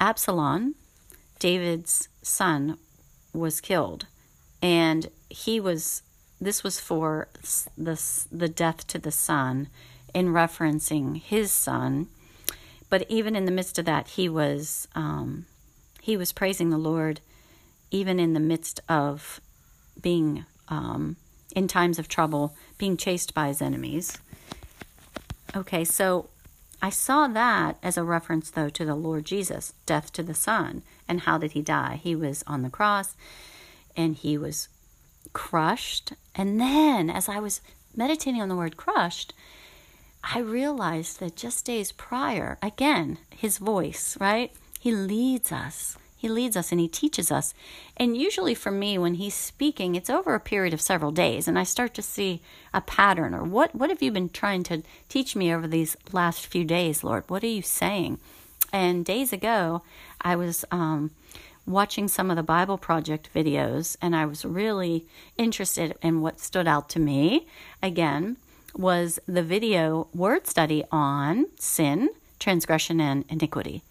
Absalom, 0.00 0.74
David's 1.38 2.08
son, 2.22 2.78
was 3.34 3.60
killed, 3.60 4.06
and 4.62 5.08
he 5.28 5.60
was. 5.60 6.00
This 6.40 6.64
was 6.64 6.80
for 6.80 7.28
the 7.76 8.00
the 8.32 8.48
death 8.48 8.86
to 8.86 8.98
the 8.98 9.12
son, 9.12 9.68
in 10.14 10.28
referencing 10.28 11.20
his 11.20 11.52
son. 11.52 12.06
But 12.88 13.04
even 13.10 13.36
in 13.36 13.44
the 13.44 13.52
midst 13.52 13.78
of 13.78 13.84
that, 13.84 14.08
he 14.08 14.30
was 14.30 14.88
um, 14.94 15.44
he 16.00 16.16
was 16.16 16.32
praising 16.32 16.70
the 16.70 16.78
Lord, 16.78 17.20
even 17.90 18.20
in 18.20 18.32
the 18.32 18.40
midst 18.40 18.80
of 18.88 19.40
being 20.00 20.44
um, 20.68 21.16
in 21.54 21.66
times 21.68 21.98
of 21.98 22.08
trouble, 22.08 22.54
being 22.78 22.96
chased 22.96 23.34
by 23.34 23.48
his 23.48 23.60
enemies. 23.60 24.18
Okay, 25.56 25.84
so 25.84 26.28
I 26.80 26.90
saw 26.90 27.26
that 27.28 27.76
as 27.82 27.96
a 27.96 28.04
reference, 28.04 28.50
though, 28.50 28.70
to 28.70 28.84
the 28.84 28.94
Lord 28.94 29.24
Jesus, 29.24 29.74
death 29.84 30.12
to 30.12 30.22
the 30.22 30.34
Son. 30.34 30.82
And 31.08 31.22
how 31.22 31.38
did 31.38 31.52
he 31.52 31.62
die? 31.62 32.00
He 32.02 32.14
was 32.14 32.44
on 32.46 32.62
the 32.62 32.70
cross 32.70 33.16
and 33.96 34.14
he 34.14 34.38
was 34.38 34.68
crushed. 35.32 36.12
And 36.34 36.60
then, 36.60 37.10
as 37.10 37.28
I 37.28 37.40
was 37.40 37.60
meditating 37.94 38.40
on 38.40 38.48
the 38.48 38.56
word 38.56 38.76
crushed, 38.76 39.34
I 40.22 40.38
realized 40.38 41.20
that 41.20 41.36
just 41.36 41.64
days 41.64 41.92
prior, 41.92 42.58
again, 42.62 43.18
his 43.34 43.58
voice, 43.58 44.16
right? 44.20 44.52
He 44.78 44.92
leads 44.92 45.50
us. 45.50 45.96
He 46.20 46.28
leads 46.28 46.54
us 46.54 46.70
and 46.70 46.78
he 46.78 46.86
teaches 46.86 47.32
us. 47.32 47.54
And 47.96 48.14
usually 48.14 48.54
for 48.54 48.70
me, 48.70 48.98
when 48.98 49.14
he's 49.14 49.32
speaking, 49.32 49.94
it's 49.94 50.10
over 50.10 50.34
a 50.34 50.40
period 50.40 50.74
of 50.74 50.80
several 50.82 51.12
days, 51.12 51.48
and 51.48 51.58
I 51.58 51.62
start 51.62 51.94
to 51.94 52.02
see 52.02 52.42
a 52.74 52.82
pattern 52.82 53.34
or 53.34 53.42
what, 53.42 53.74
what 53.74 53.88
have 53.88 54.02
you 54.02 54.12
been 54.12 54.28
trying 54.28 54.62
to 54.64 54.82
teach 55.08 55.34
me 55.34 55.50
over 55.50 55.66
these 55.66 55.96
last 56.12 56.46
few 56.46 56.62
days, 56.62 57.02
Lord? 57.02 57.24
What 57.28 57.42
are 57.42 57.46
you 57.46 57.62
saying? 57.62 58.18
And 58.70 59.02
days 59.02 59.32
ago, 59.32 59.80
I 60.20 60.36
was 60.36 60.66
um, 60.70 61.12
watching 61.64 62.06
some 62.06 62.30
of 62.30 62.36
the 62.36 62.42
Bible 62.42 62.76
Project 62.76 63.30
videos, 63.34 63.96
and 64.02 64.14
I 64.14 64.26
was 64.26 64.44
really 64.44 65.06
interested 65.38 65.96
in 66.02 66.20
what 66.20 66.38
stood 66.38 66.68
out 66.68 66.90
to 66.90 66.98
me. 67.00 67.46
Again, 67.82 68.36
was 68.74 69.18
the 69.26 69.42
video 69.42 70.06
word 70.12 70.46
study 70.46 70.84
on 70.92 71.46
sin, 71.58 72.10
transgression, 72.38 73.00
and 73.00 73.24
iniquity. 73.30 73.82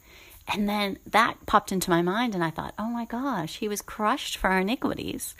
And 0.52 0.68
then 0.68 0.98
that 1.06 1.46
popped 1.46 1.72
into 1.72 1.90
my 1.90 2.02
mind, 2.02 2.34
and 2.34 2.44
I 2.44 2.50
thought, 2.50 2.74
oh 2.80 2.90
my 2.90 3.06
gosh, 3.06 3.58
he 3.58 3.68
was 3.68 3.82
crushed 3.82 4.38
for 4.38 4.50
our 4.50 4.60
iniquities. 4.60 5.36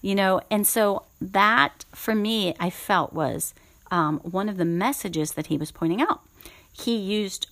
You 0.00 0.16
know, 0.16 0.40
and 0.50 0.66
so 0.66 1.04
that 1.20 1.84
for 1.94 2.14
me, 2.14 2.54
I 2.58 2.70
felt 2.70 3.12
was 3.12 3.54
um, 3.92 4.18
one 4.20 4.48
of 4.48 4.56
the 4.56 4.64
messages 4.64 5.32
that 5.32 5.46
he 5.46 5.56
was 5.56 5.70
pointing 5.70 6.02
out. 6.02 6.22
He 6.72 6.96
used 6.96 7.46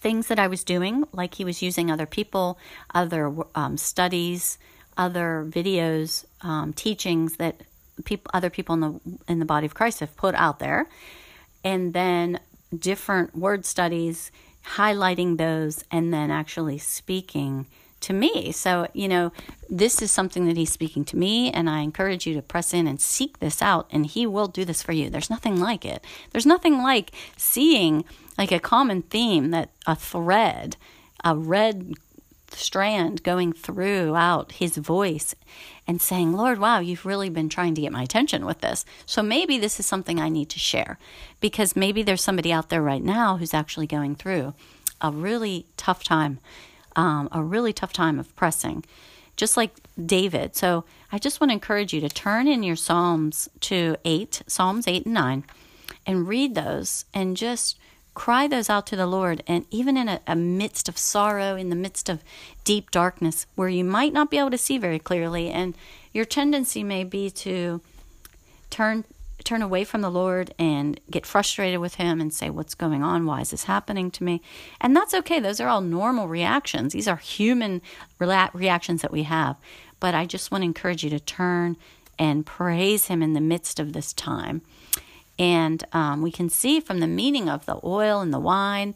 things 0.00 0.28
that 0.28 0.38
I 0.38 0.46
was 0.46 0.62
doing, 0.62 1.04
like 1.12 1.34
he 1.34 1.44
was 1.44 1.62
using 1.62 1.90
other 1.90 2.06
people, 2.06 2.58
other 2.94 3.34
um, 3.54 3.76
studies, 3.76 4.58
other 4.96 5.44
videos, 5.48 6.24
um, 6.42 6.72
teachings 6.72 7.36
that 7.38 7.62
people, 8.04 8.30
other 8.32 8.50
people 8.50 8.74
in 8.74 8.80
the 8.80 9.00
in 9.26 9.38
the 9.38 9.44
body 9.44 9.66
of 9.66 9.74
Christ 9.74 10.00
have 10.00 10.16
put 10.16 10.34
out 10.36 10.58
there, 10.58 10.88
and 11.64 11.92
then 11.92 12.38
different 12.76 13.36
word 13.36 13.66
studies 13.66 14.30
highlighting 14.64 15.38
those 15.38 15.84
and 15.90 16.12
then 16.12 16.30
actually 16.30 16.78
speaking 16.78 17.66
to 18.00 18.12
me. 18.12 18.52
So, 18.52 18.88
you 18.92 19.08
know, 19.08 19.32
this 19.70 20.02
is 20.02 20.10
something 20.10 20.46
that 20.46 20.56
he's 20.56 20.72
speaking 20.72 21.04
to 21.06 21.16
me, 21.16 21.50
and 21.50 21.70
I 21.70 21.80
encourage 21.80 22.26
you 22.26 22.34
to 22.34 22.42
press 22.42 22.74
in 22.74 22.86
and 22.86 23.00
seek 23.00 23.38
this 23.38 23.62
out, 23.62 23.88
and 23.90 24.04
he 24.04 24.26
will 24.26 24.48
do 24.48 24.64
this 24.64 24.82
for 24.82 24.92
you. 24.92 25.08
There's 25.08 25.30
nothing 25.30 25.60
like 25.60 25.84
it. 25.84 26.04
There's 26.30 26.46
nothing 26.46 26.78
like 26.82 27.12
seeing 27.36 28.04
like 28.36 28.52
a 28.52 28.58
common 28.58 29.02
theme 29.02 29.50
that 29.50 29.70
a 29.86 29.94
thread, 29.94 30.76
a 31.24 31.36
red 31.36 31.94
strand 32.54 33.22
going 33.22 33.52
throughout 33.52 34.52
his 34.52 34.76
voice 34.76 35.34
and 35.86 36.00
saying, 36.00 36.32
Lord, 36.32 36.58
wow, 36.58 36.78
you've 36.78 37.06
really 37.06 37.28
been 37.28 37.48
trying 37.48 37.74
to 37.74 37.80
get 37.80 37.92
my 37.92 38.02
attention 38.02 38.44
with 38.44 38.60
this. 38.60 38.84
So 39.06 39.22
maybe 39.22 39.58
this 39.58 39.80
is 39.80 39.86
something 39.86 40.20
I 40.20 40.28
need 40.28 40.48
to 40.50 40.58
share 40.58 40.98
because 41.40 41.76
maybe 41.76 42.02
there's 42.02 42.22
somebody 42.22 42.52
out 42.52 42.68
there 42.68 42.82
right 42.82 43.02
now 43.02 43.36
who's 43.36 43.54
actually 43.54 43.86
going 43.86 44.14
through 44.14 44.54
a 45.00 45.10
really 45.10 45.66
tough 45.76 46.04
time, 46.04 46.38
um, 46.94 47.28
a 47.32 47.42
really 47.42 47.72
tough 47.72 47.92
time 47.92 48.18
of 48.18 48.34
pressing, 48.36 48.84
just 49.36 49.56
like 49.56 49.72
David. 50.04 50.54
So 50.54 50.84
I 51.10 51.18
just 51.18 51.40
want 51.40 51.50
to 51.50 51.54
encourage 51.54 51.92
you 51.92 52.00
to 52.00 52.08
turn 52.08 52.46
in 52.46 52.62
your 52.62 52.76
Psalms 52.76 53.48
to 53.60 53.96
8, 54.04 54.42
Psalms 54.46 54.86
8 54.86 55.04
and 55.04 55.14
9, 55.14 55.44
and 56.06 56.28
read 56.28 56.54
those 56.54 57.04
and 57.12 57.36
just 57.36 57.78
cry 58.14 58.46
those 58.46 58.68
out 58.68 58.86
to 58.88 58.96
the 58.96 59.06
Lord. 59.06 59.42
And 59.46 59.66
even 59.70 59.96
in 59.96 60.08
a, 60.08 60.20
a, 60.26 60.36
midst 60.36 60.88
of 60.88 60.98
sorrow, 60.98 61.56
in 61.56 61.70
the 61.70 61.76
midst 61.76 62.08
of 62.08 62.22
deep 62.64 62.90
darkness, 62.90 63.46
where 63.54 63.68
you 63.68 63.84
might 63.84 64.12
not 64.12 64.30
be 64.30 64.38
able 64.38 64.50
to 64.50 64.58
see 64.58 64.78
very 64.78 64.98
clearly, 64.98 65.50
and 65.50 65.74
your 66.12 66.24
tendency 66.24 66.84
may 66.84 67.04
be 67.04 67.30
to 67.30 67.80
turn 68.70 69.04
turn 69.44 69.62
away 69.62 69.82
from 69.82 70.02
the 70.02 70.10
Lord 70.10 70.54
and 70.56 71.00
get 71.10 71.26
frustrated 71.26 71.80
with 71.80 71.96
him 71.96 72.20
and 72.20 72.32
say 72.32 72.48
what's 72.48 72.76
going 72.76 73.02
on? 73.02 73.26
Why 73.26 73.40
is 73.40 73.50
this 73.50 73.64
happening 73.64 74.08
to 74.12 74.22
me? 74.22 74.40
And 74.80 74.94
that's 74.94 75.14
okay. 75.14 75.40
Those 75.40 75.60
are 75.60 75.68
all 75.68 75.80
normal 75.80 76.28
reactions. 76.28 76.92
These 76.92 77.08
are 77.08 77.16
human 77.16 77.82
reactions 78.20 79.02
that 79.02 79.10
we 79.10 79.24
have. 79.24 79.56
But 79.98 80.14
I 80.14 80.26
just 80.26 80.52
want 80.52 80.62
to 80.62 80.66
encourage 80.66 81.02
you 81.02 81.10
to 81.10 81.18
turn 81.18 81.76
and 82.20 82.46
praise 82.46 83.06
him 83.06 83.20
in 83.20 83.32
the 83.32 83.40
midst 83.40 83.80
of 83.80 83.94
this 83.94 84.12
time 84.12 84.62
and 85.38 85.84
um, 85.92 86.22
we 86.22 86.30
can 86.30 86.48
see 86.48 86.80
from 86.80 87.00
the 87.00 87.06
meaning 87.06 87.48
of 87.48 87.66
the 87.66 87.80
oil 87.84 88.20
and 88.20 88.32
the 88.32 88.38
wine, 88.38 88.94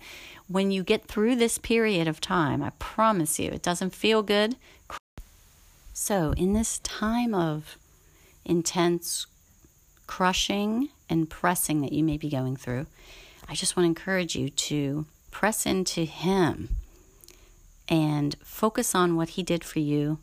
when 0.48 0.70
you 0.70 0.82
get 0.82 1.06
through 1.06 1.36
this 1.36 1.58
period 1.58 2.06
of 2.06 2.20
time, 2.20 2.62
I 2.62 2.70
promise 2.78 3.38
you, 3.38 3.50
it 3.50 3.62
doesn't 3.62 3.94
feel 3.94 4.22
good. 4.22 4.56
So, 5.92 6.32
in 6.36 6.52
this 6.52 6.78
time 6.80 7.34
of 7.34 7.78
intense 8.44 9.26
crushing 10.06 10.90
and 11.08 11.28
pressing 11.28 11.80
that 11.80 11.92
you 11.92 12.04
may 12.04 12.16
be 12.16 12.28
going 12.28 12.56
through, 12.56 12.86
I 13.48 13.54
just 13.54 13.76
want 13.76 13.84
to 13.84 13.88
encourage 13.88 14.36
you 14.36 14.50
to 14.50 15.06
press 15.30 15.66
into 15.66 16.04
Him 16.04 16.68
and 17.88 18.36
focus 18.42 18.94
on 18.94 19.16
what 19.16 19.30
He 19.30 19.42
did 19.42 19.64
for 19.64 19.80
you. 19.80 20.18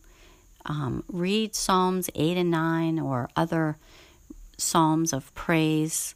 Um, 0.66 1.04
read 1.08 1.56
Psalms 1.56 2.10
8 2.16 2.38
and 2.38 2.52
9 2.52 3.00
or 3.00 3.30
other 3.36 3.78
psalms 4.64 5.14
of 5.14 5.34
praise 5.36 6.16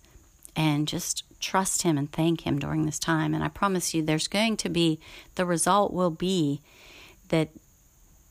and 0.55 0.87
just 0.87 1.23
trust 1.39 1.83
Him 1.83 1.97
and 1.97 2.11
thank 2.11 2.41
Him 2.41 2.59
during 2.59 2.85
this 2.85 2.99
time. 2.99 3.33
And 3.33 3.43
I 3.43 3.47
promise 3.47 3.93
you, 3.93 4.01
there's 4.01 4.27
going 4.27 4.57
to 4.57 4.69
be, 4.69 4.99
the 5.35 5.45
result 5.45 5.93
will 5.93 6.11
be 6.11 6.61
that 7.29 7.49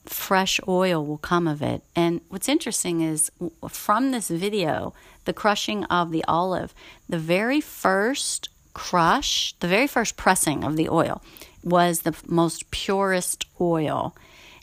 fresh 0.04 0.60
oil 0.66 1.04
will 1.04 1.18
come 1.18 1.46
of 1.46 1.62
it. 1.62 1.82
And 1.94 2.20
what's 2.28 2.48
interesting 2.48 3.00
is 3.00 3.30
from 3.68 4.10
this 4.10 4.28
video, 4.28 4.94
the 5.24 5.32
crushing 5.32 5.84
of 5.84 6.10
the 6.10 6.24
olive, 6.24 6.74
the 7.08 7.18
very 7.18 7.60
first 7.60 8.48
crush, 8.74 9.54
the 9.60 9.68
very 9.68 9.86
first 9.86 10.16
pressing 10.16 10.64
of 10.64 10.76
the 10.76 10.88
oil 10.88 11.22
was 11.62 12.00
the 12.00 12.14
most 12.26 12.70
purest 12.70 13.46
oil. 13.60 14.14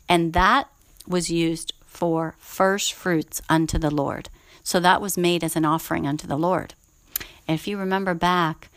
And 0.08 0.34
that 0.34 0.70
was 1.08 1.30
used 1.30 1.74
for 1.94 2.36
first 2.40 2.94
fruits 2.94 3.42
unto 3.48 3.78
the 3.78 3.92
Lord. 3.92 4.30
So 4.64 4.80
that 4.80 5.02
was 5.02 5.18
made 5.18 5.44
as 5.44 5.56
an 5.56 5.66
offering 5.66 6.08
unto 6.08 6.26
the 6.26 6.38
Lord. 6.38 6.74
And 7.48 7.56
if 7.56 7.68
you 7.68 7.78
remember 7.78 8.14
back 8.14 8.70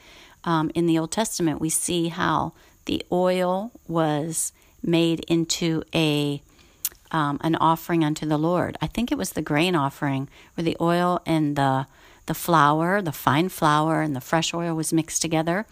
um, 0.45 0.71
in 0.75 0.87
the 0.87 0.99
Old 0.99 1.13
Testament, 1.13 1.61
we 1.61 1.71
see 1.71 2.09
how 2.09 2.53
the 2.85 3.03
oil 3.11 3.73
was 3.89 4.53
made 4.83 5.21
into 5.29 5.83
a 5.95 6.43
um, 7.13 7.39
an 7.41 7.55
offering 7.57 8.05
unto 8.05 8.27
the 8.27 8.37
Lord. 8.37 8.77
I 8.81 8.89
think 8.89 9.11
it 9.11 9.19
was 9.19 9.31
the 9.31 9.43
grain 9.43 9.77
offering, 9.77 10.29
where 10.55 10.65
the 10.65 10.77
oil 10.81 11.21
and 11.25 11.57
the 11.57 11.87
the 12.27 12.35
flour, 12.35 13.01
the 13.01 13.13
fine 13.13 13.49
flour, 13.49 14.03
and 14.03 14.15
the 14.15 14.21
fresh 14.21 14.53
oil 14.53 14.75
was 14.75 14.93
mixed 14.93 15.23
together, 15.23 15.67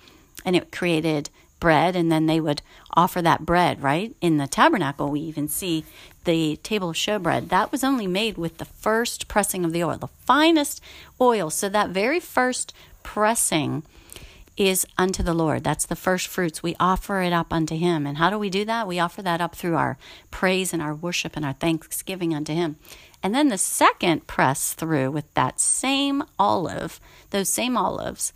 and 0.44 0.54
it 0.56 0.70
created 0.70 1.28
bread, 1.60 1.96
and 1.96 2.10
then 2.10 2.26
they 2.26 2.40
would 2.40 2.62
offer 2.94 3.22
that 3.22 3.46
bread, 3.46 3.82
right? 3.82 4.14
In 4.20 4.36
the 4.36 4.46
tabernacle, 4.46 5.10
we 5.10 5.20
even 5.20 5.48
see 5.48 5.84
the 6.24 6.56
table 6.62 6.90
of 6.90 6.96
showbread. 6.96 7.48
That 7.48 7.72
was 7.72 7.84
only 7.84 8.06
made 8.06 8.36
with 8.36 8.58
the 8.58 8.64
first 8.64 9.28
pressing 9.28 9.64
of 9.64 9.72
the 9.72 9.84
oil, 9.84 9.98
the 9.98 10.08
finest 10.08 10.80
oil. 11.20 11.50
So 11.50 11.68
that 11.68 11.90
very 11.90 12.20
first 12.20 12.72
pressing 13.02 13.82
is 14.56 14.86
unto 14.96 15.22
the 15.22 15.34
Lord. 15.34 15.64
That's 15.64 15.86
the 15.86 15.96
first 15.96 16.28
fruits. 16.28 16.62
We 16.62 16.76
offer 16.78 17.20
it 17.20 17.32
up 17.32 17.52
unto 17.52 17.76
Him. 17.76 18.06
And 18.06 18.18
how 18.18 18.30
do 18.30 18.38
we 18.38 18.50
do 18.50 18.64
that? 18.64 18.86
We 18.86 19.00
offer 19.00 19.22
that 19.22 19.40
up 19.40 19.54
through 19.54 19.76
our 19.76 19.98
praise 20.30 20.72
and 20.72 20.80
our 20.80 20.94
worship 20.94 21.36
and 21.36 21.44
our 21.44 21.54
thanksgiving 21.54 22.34
unto 22.34 22.54
Him. 22.54 22.76
And 23.22 23.34
then 23.34 23.48
the 23.48 23.58
second 23.58 24.26
press 24.26 24.74
through 24.74 25.10
with 25.10 25.32
that 25.34 25.58
same 25.58 26.22
olive, 26.38 27.00
those 27.30 27.48
same 27.48 27.76
olives, 27.76 28.32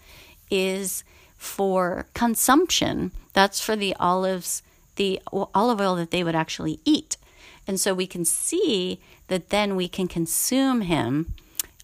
is 0.50 1.04
for 1.38 2.06
consumption. 2.12 3.12
That's 3.32 3.60
for 3.60 3.76
the 3.76 3.94
olives, 3.98 4.62
the 4.96 5.20
olive 5.26 5.80
oil 5.80 5.96
that 5.96 6.10
they 6.10 6.22
would 6.22 6.34
actually 6.34 6.80
eat. 6.84 7.16
And 7.66 7.80
so 7.80 7.94
we 7.94 8.06
can 8.06 8.26
see 8.26 9.00
that 9.28 9.48
then 9.48 9.76
we 9.76 9.88
can 9.88 10.08
consume 10.08 10.82
Him. 10.82 11.34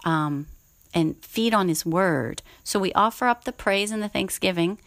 Um, 0.05 0.49
and 0.95 1.23
feed 1.23 1.53
on 1.53 1.69
his 1.69 1.85
word. 1.85 2.41
So 2.63 2.79
we 2.79 2.93
offer 2.93 3.27
up 3.27 3.45
the 3.45 3.53
praise 3.53 3.91
and 3.91 4.03
the 4.03 4.09
thanksgiving 4.09 4.79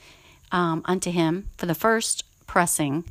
um, 0.52 0.82
unto 0.86 1.12
him 1.12 1.50
for 1.58 1.66
the 1.66 1.76
first 1.76 2.24
pressing, 2.48 3.04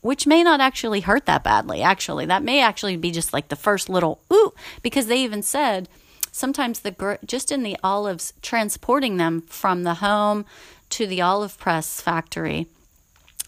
which 0.00 0.26
may 0.26 0.44
not 0.44 0.60
actually 0.60 1.00
hurt 1.00 1.26
that 1.26 1.42
badly, 1.42 1.82
actually. 1.82 2.24
That 2.24 2.44
may 2.44 2.62
actually 2.62 2.96
be 2.96 3.10
just 3.10 3.32
like 3.32 3.48
the 3.48 3.56
first 3.56 3.88
little 3.88 4.20
ooh, 4.32 4.52
because 4.82 5.08
they 5.08 5.18
even 5.18 5.42
said 5.42 5.88
sometimes 6.30 6.80
the 6.80 7.18
just 7.24 7.50
in 7.50 7.62
the 7.64 7.76
olives 7.82 8.32
transporting 8.42 9.16
them 9.16 9.42
from 9.42 9.82
the 9.82 9.94
home 9.94 10.44
to 10.90 11.06
the 11.06 11.20
olive 11.20 11.58
press 11.58 12.00
factory 12.00 12.68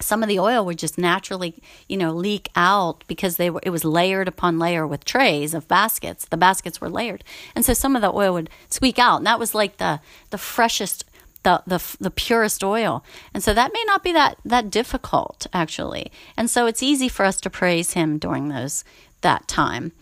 some 0.01 0.23
of 0.23 0.29
the 0.29 0.39
oil 0.39 0.65
would 0.65 0.79
just 0.79 0.99
naturally, 0.99 1.55
you 1.89 1.97
know, 1.97 2.13
leak 2.13 2.51
out 2.55 3.05
because 3.07 3.37
they 3.37 3.51
were 3.51 3.61
it 3.63 3.71
was 3.71 3.85
layered 3.85 4.29
upon 4.29 4.59
layer 4.59 4.87
with 4.87 5.05
trays 5.05 5.55
of 5.55 5.69
baskets. 5.69 6.25
The 6.27 6.37
baskets 6.37 6.81
were 6.81 6.89
layered, 6.89 7.25
and 7.55 7.65
so 7.65 7.73
some 7.75 7.97
of 7.97 8.03
the 8.03 8.13
oil 8.13 8.35
would 8.35 8.51
squeak 8.71 8.99
out, 8.99 9.19
and 9.19 9.27
that 9.27 9.39
was 9.39 9.55
like 9.55 9.79
the 9.79 10.01
the 10.31 10.39
freshest, 10.39 11.05
the 11.43 11.63
the 11.67 11.83
the 12.01 12.11
purest 12.11 12.63
oil. 12.63 13.05
And 13.35 13.43
so 13.43 13.53
that 13.55 13.73
may 13.73 13.85
not 13.87 14.03
be 14.03 14.13
that 14.13 14.39
that 14.45 14.71
difficult 14.71 15.47
actually, 15.53 16.13
and 16.37 16.49
so 16.49 16.67
it's 16.67 16.83
easy 16.83 17.09
for 17.09 17.25
us 17.25 17.41
to 17.41 17.51
praise 17.51 17.93
Him 17.93 18.19
during 18.19 18.49
those 18.49 18.85
that 19.23 19.49
time. 19.49 19.93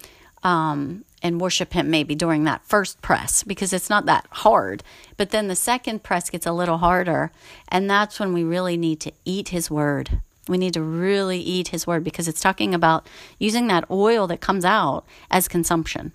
Um, 0.46 1.04
and 1.22 1.40
worship 1.40 1.72
him 1.72 1.90
maybe 1.90 2.14
during 2.14 2.44
that 2.44 2.64
first 2.64 3.02
press 3.02 3.42
because 3.42 3.72
it's 3.72 3.90
not 3.90 4.06
that 4.06 4.26
hard. 4.30 4.84
But 5.16 5.30
then 5.30 5.48
the 5.48 5.56
second 5.56 6.04
press 6.04 6.30
gets 6.30 6.46
a 6.46 6.52
little 6.52 6.78
harder. 6.78 7.32
And 7.68 7.90
that's 7.90 8.20
when 8.20 8.32
we 8.32 8.44
really 8.44 8.76
need 8.76 9.00
to 9.00 9.12
eat 9.24 9.48
his 9.48 9.68
word. 9.68 10.20
We 10.46 10.56
need 10.56 10.74
to 10.74 10.82
really 10.82 11.40
eat 11.40 11.68
his 11.68 11.86
word 11.86 12.04
because 12.04 12.28
it's 12.28 12.40
talking 12.40 12.74
about 12.74 13.08
using 13.40 13.66
that 13.66 13.90
oil 13.90 14.28
that 14.28 14.40
comes 14.40 14.64
out 14.64 15.04
as 15.28 15.48
consumption. 15.48 16.12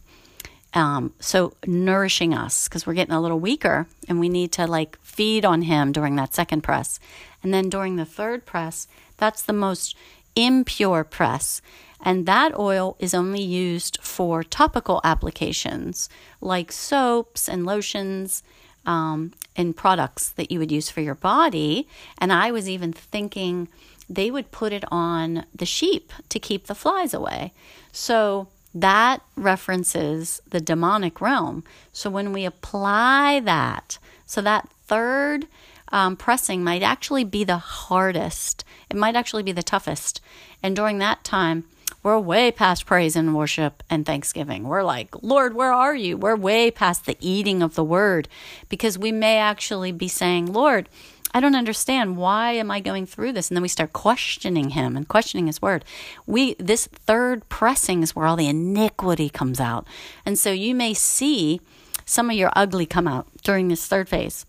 Um, 0.73 1.13
so 1.19 1.53
nourishing 1.67 2.33
us 2.33 2.69
because 2.69 2.87
we're 2.87 2.93
getting 2.93 3.13
a 3.13 3.19
little 3.19 3.39
weaker 3.39 3.87
and 4.07 4.21
we 4.21 4.29
need 4.29 4.53
to 4.53 4.65
like 4.65 4.97
feed 5.01 5.43
on 5.43 5.63
him 5.63 5.91
during 5.91 6.15
that 6.15 6.33
second 6.33 6.61
press. 6.61 6.99
And 7.43 7.53
then 7.53 7.69
during 7.69 7.97
the 7.97 8.05
third 8.05 8.45
press, 8.45 8.87
that's 9.17 9.41
the 9.41 9.51
most 9.51 9.97
impure 10.37 11.03
press. 11.03 11.61
And 12.01 12.25
that 12.25 12.57
oil 12.57 12.95
is 12.99 13.13
only 13.13 13.41
used 13.41 13.99
for 14.01 14.43
topical 14.43 15.01
applications 15.03 16.09
like 16.39 16.71
soaps 16.71 17.47
and 17.47 17.65
lotions 17.65 18.43
um, 18.85 19.33
and 19.55 19.75
products 19.75 20.29
that 20.29 20.51
you 20.51 20.59
would 20.59 20.71
use 20.71 20.89
for 20.89 21.01
your 21.01 21.15
body. 21.15 21.87
And 22.17 22.33
I 22.33 22.51
was 22.51 22.67
even 22.67 22.91
thinking 22.91 23.67
they 24.09 24.31
would 24.31 24.51
put 24.51 24.73
it 24.73 24.83
on 24.91 25.45
the 25.53 25.65
sheep 25.65 26.11
to 26.29 26.39
keep 26.39 26.67
the 26.67 26.75
flies 26.75 27.13
away. 27.13 27.53
So 27.91 28.47
that 28.73 29.21
references 29.35 30.41
the 30.49 30.61
demonic 30.61 31.21
realm. 31.21 31.63
So 31.93 32.09
when 32.09 32.33
we 32.33 32.45
apply 32.45 33.41
that, 33.41 33.97
so 34.25 34.41
that 34.41 34.69
third 34.87 35.47
um, 35.91 36.15
pressing 36.15 36.63
might 36.63 36.81
actually 36.81 37.25
be 37.25 37.43
the 37.43 37.57
hardest, 37.57 38.63
it 38.89 38.95
might 38.95 39.15
actually 39.15 39.43
be 39.43 39.51
the 39.51 39.63
toughest. 39.63 40.21
And 40.63 40.75
during 40.75 40.99
that 40.99 41.23
time, 41.23 41.65
we're 42.03 42.19
way 42.19 42.51
past 42.51 42.85
praise 42.85 43.15
and 43.15 43.35
worship 43.35 43.83
and 43.89 44.05
thanksgiving. 44.05 44.63
We're 44.63 44.83
like, 44.83 45.21
Lord, 45.21 45.53
where 45.53 45.71
are 45.71 45.95
you? 45.95 46.17
We're 46.17 46.35
way 46.35 46.71
past 46.71 47.05
the 47.05 47.17
eating 47.19 47.61
of 47.61 47.75
the 47.75 47.83
word 47.83 48.27
because 48.69 48.97
we 48.97 49.11
may 49.11 49.37
actually 49.37 49.91
be 49.91 50.07
saying, 50.07 50.51
Lord, 50.51 50.89
I 51.33 51.39
don't 51.39 51.55
understand. 51.55 52.17
Why 52.17 52.53
am 52.53 52.69
I 52.71 52.79
going 52.79 53.05
through 53.05 53.33
this? 53.33 53.49
And 53.49 53.55
then 53.55 53.61
we 53.61 53.69
start 53.69 53.93
questioning 53.93 54.71
him 54.71 54.97
and 54.97 55.07
questioning 55.07 55.47
his 55.47 55.61
word. 55.61 55.85
We 56.25 56.55
this 56.55 56.87
third 56.87 57.47
pressing 57.47 58.03
is 58.03 58.15
where 58.15 58.25
all 58.25 58.35
the 58.35 58.49
iniquity 58.49 59.29
comes 59.29 59.59
out. 59.59 59.87
And 60.25 60.37
so 60.37 60.51
you 60.51 60.75
may 60.75 60.93
see 60.93 61.61
some 62.05 62.29
of 62.29 62.35
your 62.35 62.51
ugly 62.55 62.85
come 62.85 63.07
out 63.07 63.27
during 63.43 63.69
this 63.69 63.87
third 63.87 64.09
phase 64.09 64.45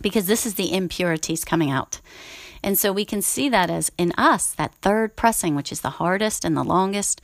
because 0.00 0.26
this 0.26 0.44
is 0.44 0.54
the 0.54 0.74
impurities 0.74 1.44
coming 1.44 1.70
out. 1.70 2.00
And 2.64 2.78
so 2.78 2.94
we 2.94 3.04
can 3.04 3.20
see 3.20 3.50
that 3.50 3.68
as 3.68 3.92
in 3.98 4.12
us, 4.16 4.52
that 4.52 4.72
third 4.80 5.16
pressing, 5.16 5.54
which 5.54 5.70
is 5.70 5.82
the 5.82 5.90
hardest 5.90 6.46
and 6.46 6.56
the 6.56 6.64
longest 6.64 7.20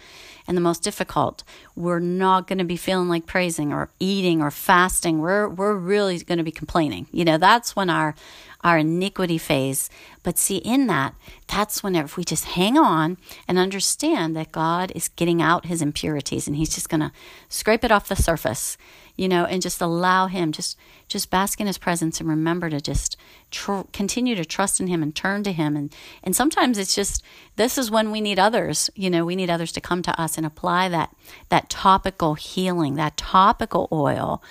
and 0.46 0.54
the 0.54 0.60
most 0.60 0.82
difficult. 0.82 1.44
We're 1.74 1.98
not 1.98 2.46
going 2.46 2.58
to 2.58 2.64
be 2.64 2.76
feeling 2.76 3.08
like 3.08 3.24
praising 3.24 3.72
or 3.72 3.88
eating 3.98 4.42
or 4.42 4.50
fasting. 4.50 5.18
We're, 5.18 5.48
we're 5.48 5.74
really 5.74 6.18
going 6.18 6.36
to 6.36 6.44
be 6.44 6.50
complaining. 6.52 7.06
You 7.10 7.24
know, 7.24 7.38
that's 7.38 7.74
when 7.74 7.88
our, 7.88 8.14
our 8.62 8.78
iniquity 8.78 9.38
phase. 9.38 9.88
But 10.22 10.38
see, 10.38 10.58
in 10.58 10.86
that, 10.88 11.14
that's 11.46 11.82
when 11.82 11.96
if 11.96 12.16
we 12.16 12.24
just 12.24 12.44
hang 12.44 12.76
on 12.76 13.16
and 13.48 13.58
understand 13.58 14.36
that 14.36 14.52
God 14.52 14.92
is 14.94 15.08
getting 15.08 15.40
out 15.40 15.66
his 15.66 15.80
impurities 15.80 16.46
and 16.46 16.56
he's 16.56 16.74
just 16.74 16.88
going 16.88 17.00
to 17.00 17.12
scrape 17.48 17.84
it 17.84 17.92
off 17.92 18.08
the 18.08 18.16
surface 18.16 18.76
you 19.20 19.28
know, 19.28 19.44
and 19.44 19.60
just 19.60 19.82
allow 19.82 20.28
Him, 20.28 20.50
just 20.50 20.78
just 21.06 21.28
bask 21.28 21.60
in 21.60 21.66
His 21.66 21.76
presence, 21.76 22.20
and 22.20 22.28
remember 22.30 22.70
to 22.70 22.80
just 22.80 23.18
tr- 23.50 23.82
continue 23.92 24.34
to 24.34 24.46
trust 24.46 24.80
in 24.80 24.86
Him 24.86 25.02
and 25.02 25.14
turn 25.14 25.42
to 25.42 25.52
Him. 25.52 25.76
And 25.76 25.94
and 26.24 26.34
sometimes 26.34 26.78
it's 26.78 26.94
just 26.94 27.22
this 27.56 27.76
is 27.76 27.90
when 27.90 28.10
we 28.10 28.22
need 28.22 28.38
others. 28.38 28.88
You 28.94 29.10
know, 29.10 29.26
we 29.26 29.36
need 29.36 29.50
others 29.50 29.72
to 29.72 29.80
come 29.82 30.00
to 30.04 30.18
us 30.18 30.38
and 30.38 30.46
apply 30.46 30.88
that 30.88 31.14
that 31.50 31.68
topical 31.68 32.32
healing, 32.32 32.94
that 32.94 33.18
topical 33.18 33.88
oil 33.92 34.42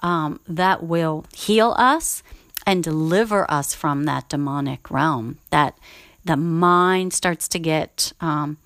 um, 0.00 0.38
that 0.46 0.84
will 0.84 1.24
heal 1.34 1.74
us 1.76 2.22
and 2.66 2.82
deliver 2.82 3.50
us 3.50 3.74
from 3.74 4.04
that 4.04 4.28
demonic 4.28 4.90
realm. 4.90 5.38
That 5.50 5.78
the 6.24 6.36
mind 6.36 7.12
starts 7.12 7.48
to 7.48 7.58
get 7.58 8.12
um, 8.20 8.58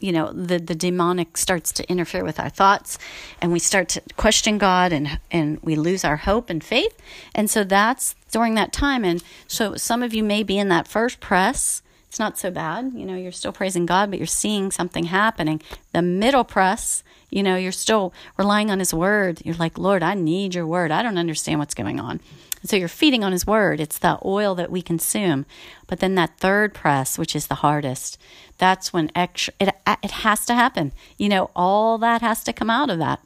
you 0.00 0.12
know 0.12 0.32
the 0.32 0.58
the 0.58 0.74
demonic 0.74 1.36
starts 1.36 1.72
to 1.72 1.88
interfere 1.90 2.24
with 2.24 2.40
our 2.40 2.48
thoughts 2.48 2.98
and 3.40 3.52
we 3.52 3.58
start 3.58 3.88
to 3.90 4.02
question 4.16 4.58
god 4.58 4.92
and 4.92 5.20
and 5.30 5.58
we 5.62 5.76
lose 5.76 6.04
our 6.04 6.16
hope 6.16 6.50
and 6.50 6.64
faith 6.64 6.96
and 7.34 7.50
so 7.50 7.62
that's 7.62 8.14
during 8.32 8.54
that 8.54 8.72
time 8.72 9.04
and 9.04 9.22
so 9.46 9.76
some 9.76 10.02
of 10.02 10.14
you 10.14 10.24
may 10.24 10.42
be 10.42 10.58
in 10.58 10.68
that 10.68 10.88
first 10.88 11.20
press 11.20 11.82
it's 12.10 12.18
not 12.18 12.36
so 12.36 12.50
bad 12.50 12.92
you 12.92 13.06
know 13.06 13.14
you're 13.14 13.30
still 13.30 13.52
praising 13.52 13.86
god 13.86 14.10
but 14.10 14.18
you're 14.18 14.26
seeing 14.26 14.72
something 14.72 15.04
happening 15.04 15.62
the 15.92 16.02
middle 16.02 16.42
press 16.42 17.04
you 17.30 17.40
know 17.40 17.54
you're 17.54 17.70
still 17.70 18.12
relying 18.36 18.68
on 18.68 18.80
his 18.80 18.92
word 18.92 19.40
you're 19.44 19.54
like 19.54 19.78
lord 19.78 20.02
i 20.02 20.12
need 20.12 20.52
your 20.52 20.66
word 20.66 20.90
i 20.90 21.02
don't 21.04 21.18
understand 21.18 21.60
what's 21.60 21.72
going 21.72 22.00
on 22.00 22.18
so 22.64 22.76
you're 22.76 22.88
feeding 22.88 23.24
on 23.24 23.32
his 23.32 23.46
word. 23.46 23.80
It's 23.80 23.98
the 23.98 24.18
oil 24.24 24.54
that 24.56 24.70
we 24.70 24.82
consume. 24.82 25.46
But 25.86 26.00
then 26.00 26.14
that 26.16 26.38
third 26.38 26.74
press, 26.74 27.16
which 27.16 27.34
is 27.34 27.46
the 27.46 27.56
hardest, 27.56 28.18
that's 28.58 28.92
when 28.92 29.10
extra, 29.14 29.54
it, 29.58 29.74
uh, 29.86 29.96
it 30.02 30.10
has 30.10 30.44
to 30.46 30.54
happen. 30.54 30.92
You 31.16 31.30
know, 31.30 31.50
all 31.56 31.96
that 31.98 32.20
has 32.20 32.44
to 32.44 32.52
come 32.52 32.68
out 32.68 32.90
of 32.90 32.98
that. 32.98 33.20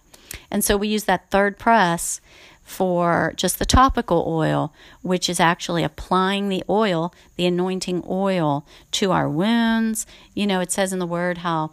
And 0.51 0.63
so 0.63 0.77
we 0.77 0.89
use 0.89 1.05
that 1.05 1.31
third 1.31 1.59
press 1.59 2.21
for 2.65 3.33
just 3.37 3.59
the 3.59 3.67
topical 3.67 4.25
oil, 4.27 4.73
which 5.03 5.29
is 5.29 5.39
actually 5.39 5.85
applying 5.85 6.49
the 6.49 6.65
oil, 6.69 7.15
the 7.37 7.47
anointing 7.47 8.03
oil 8.09 8.67
to 8.91 9.13
our 9.13 9.29
wounds. 9.29 10.07
You 10.35 10.47
know, 10.47 10.61
it 10.61 10.73
says 10.73 10.93
in 10.93 10.99
the 10.99 11.07
word 11.07 11.39
how 11.39 11.73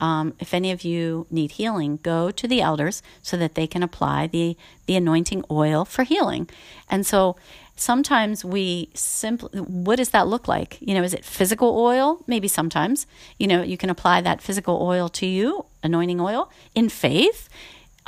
um, 0.00 0.34
if 0.38 0.54
any 0.54 0.70
of 0.70 0.82
you 0.82 1.26
need 1.30 1.52
healing, 1.52 1.98
go 2.02 2.30
to 2.30 2.46
the 2.46 2.60
elders 2.60 3.02
so 3.20 3.36
that 3.36 3.54
they 3.56 3.66
can 3.66 3.82
apply 3.82 4.28
the, 4.28 4.56
the 4.86 4.94
anointing 4.94 5.44
oil 5.50 5.84
for 5.84 6.04
healing. 6.04 6.48
And 6.88 7.04
so 7.04 7.36
sometimes 7.74 8.44
we 8.44 8.90
simply, 8.94 9.60
what 9.60 9.96
does 9.96 10.10
that 10.10 10.28
look 10.28 10.46
like? 10.46 10.78
You 10.80 10.94
know, 10.94 11.02
is 11.02 11.14
it 11.14 11.24
physical 11.24 11.76
oil? 11.76 12.22
Maybe 12.26 12.48
sometimes. 12.48 13.06
You 13.38 13.48
know, 13.48 13.62
you 13.62 13.76
can 13.76 13.90
apply 13.90 14.20
that 14.20 14.40
physical 14.40 14.80
oil 14.80 15.08
to 15.10 15.26
you, 15.26 15.66
anointing 15.82 16.20
oil, 16.20 16.50
in 16.74 16.88
faith. 16.88 17.48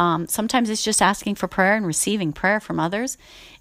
Um, 0.01 0.27
sometimes 0.27 0.71
it's 0.71 0.83
just 0.83 1.03
asking 1.03 1.35
for 1.35 1.47
prayer 1.47 1.77
and 1.77 1.87
receiving 1.87 2.33
prayer 2.33 2.59
from 2.59 2.81
others 2.81 3.19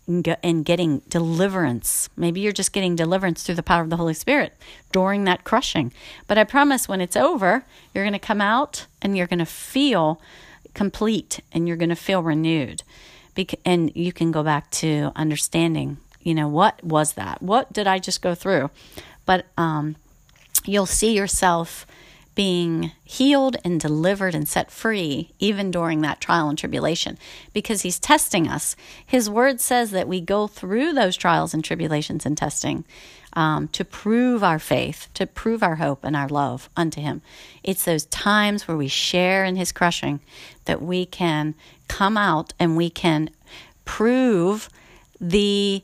and 0.08 0.64
getting 0.66 1.00
deliverance. 1.10 2.10
Maybe 2.16 2.40
you're 2.40 2.54
just 2.54 2.72
getting 2.72 2.96
deliverance 2.96 3.44
through 3.44 3.56
the 3.56 3.62
power 3.62 3.84
of 3.84 3.90
the 3.90 3.98
Holy 3.98 4.14
Spirit 4.14 4.54
during 4.94 5.26
that 5.26 5.44
crushing. 5.44 5.92
But 6.28 6.38
I 6.38 6.46
promise 6.46 6.88
when 6.88 7.02
it's 7.02 7.18
over, 7.18 7.66
you're 7.94 8.06
going 8.06 8.14
to 8.14 8.20
come 8.20 8.40
out 8.40 8.88
and 9.02 9.18
you're 9.18 9.28
going 9.28 9.40
to 9.40 9.46
feel 9.46 10.22
complete 10.74 11.42
and 11.52 11.68
you're 11.68 11.78
going 11.78 11.90
to 11.90 11.96
feel 11.96 12.24
renewed 12.24 12.84
and 13.66 13.92
you 13.96 14.12
can 14.12 14.32
go 14.32 14.44
back 14.44 14.70
to 14.70 15.12
understanding, 15.16 15.98
you 16.22 16.34
know, 16.34 16.48
what 16.48 16.84
was 16.84 17.14
that? 17.14 17.42
What 17.42 17.72
did 17.72 17.88
I 17.88 18.00
just 18.00 18.22
go 18.22 18.36
through? 18.36 18.70
But 19.26 19.46
um, 19.58 19.96
you'll 20.66 20.86
see 20.86 21.16
yourself 21.16 21.86
being 22.36 22.92
healed 23.04 23.58
and 23.66 23.80
delivered 23.80 24.34
and 24.34 24.48
set 24.48 24.72
free 24.72 25.32
even 25.40 25.72
during 25.72 26.02
that 26.02 26.22
trial 26.22 26.48
and 26.48 26.58
tribulation 26.58 27.18
because 27.54 27.82
he's 27.82 28.00
testing 28.00 28.48
us. 28.48 28.76
His 29.06 29.30
word 29.30 29.60
says 29.60 29.92
that 29.92 30.08
we 30.08 30.22
go 30.22 30.48
through 30.48 30.94
those 30.94 31.18
trials 31.18 31.54
and 31.54 31.64
tribulations 31.64 32.26
and 32.26 32.38
testing 32.38 32.86
um, 33.34 33.68
to 33.70 33.86
prove 33.86 34.44
our 34.44 34.60
faith, 34.60 35.08
to 35.14 35.28
prove 35.28 35.62
our 35.62 35.76
hope 35.76 36.04
and 36.04 36.16
our 36.16 36.30
love 36.30 36.70
unto 36.76 37.02
him. 37.02 37.22
It's 37.64 37.86
those 37.86 38.06
times 38.06 38.68
where 38.68 38.78
we 38.78 38.88
share 38.88 39.46
in 39.46 39.56
his 39.56 39.72
crushing 39.72 40.20
that 40.66 40.82
we 40.82 41.06
can 41.06 41.56
come 41.88 42.18
out 42.18 42.54
and 42.60 42.78
we 42.78 42.90
can 42.90 43.30
prove 43.86 44.70
the 45.20 45.84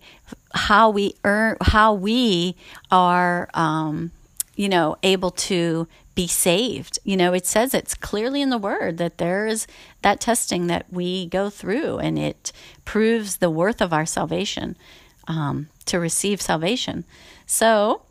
how 0.53 0.89
we 0.89 1.13
earn 1.23 1.57
how 1.61 1.93
we 1.93 2.55
are 2.89 3.49
um, 3.53 4.11
you 4.55 4.69
know 4.69 4.95
able 5.03 5.31
to 5.31 5.87
be 6.15 6.27
saved. 6.27 6.97
You 7.03 7.17
know, 7.17 7.33
it 7.33 7.45
says 7.45 7.73
it's 7.73 7.93
clearly 7.93 8.41
in 8.41 8.49
the 8.49 8.57
word 8.57 8.97
that 8.97 9.17
there 9.17 9.45
is 9.45 9.67
that 10.01 10.21
testing 10.21 10.67
that 10.67 10.91
we 10.91 11.27
go 11.27 11.49
through, 11.49 11.99
and 11.99 12.17
it 12.17 12.51
proves 12.85 13.37
the 13.37 13.49
worth 13.49 13.81
of 13.81 13.93
our 13.93 14.05
salvation 14.05 14.77
um, 15.27 15.67
to 15.85 15.99
receive 15.99 16.41
salvation. 16.41 17.03
So, 17.45 18.01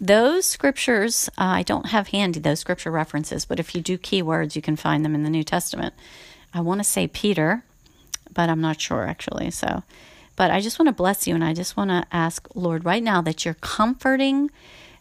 those 0.00 0.46
scriptures, 0.46 1.28
uh, 1.38 1.44
I 1.44 1.62
don't 1.62 1.86
have 1.86 2.08
handy 2.08 2.40
those 2.40 2.58
scripture 2.58 2.90
references, 2.90 3.44
but 3.44 3.60
if 3.60 3.74
you 3.74 3.80
do 3.80 3.96
keywords, 3.96 4.56
you 4.56 4.62
can 4.62 4.74
find 4.74 5.04
them 5.04 5.14
in 5.14 5.22
the 5.22 5.30
New 5.30 5.44
Testament. 5.44 5.94
I 6.52 6.60
want 6.60 6.80
to 6.80 6.84
say 6.84 7.06
Peter, 7.06 7.62
but 8.32 8.48
I'm 8.48 8.60
not 8.60 8.80
sure 8.80 9.06
actually. 9.06 9.50
So, 9.52 9.84
but 10.34 10.50
I 10.50 10.60
just 10.60 10.78
want 10.78 10.88
to 10.88 10.92
bless 10.92 11.26
you 11.26 11.34
and 11.34 11.44
I 11.44 11.54
just 11.54 11.76
want 11.76 11.90
to 11.90 12.04
ask, 12.10 12.48
Lord, 12.54 12.84
right 12.84 13.02
now 13.02 13.20
that 13.22 13.44
you're 13.44 13.54
comforting, 13.54 14.50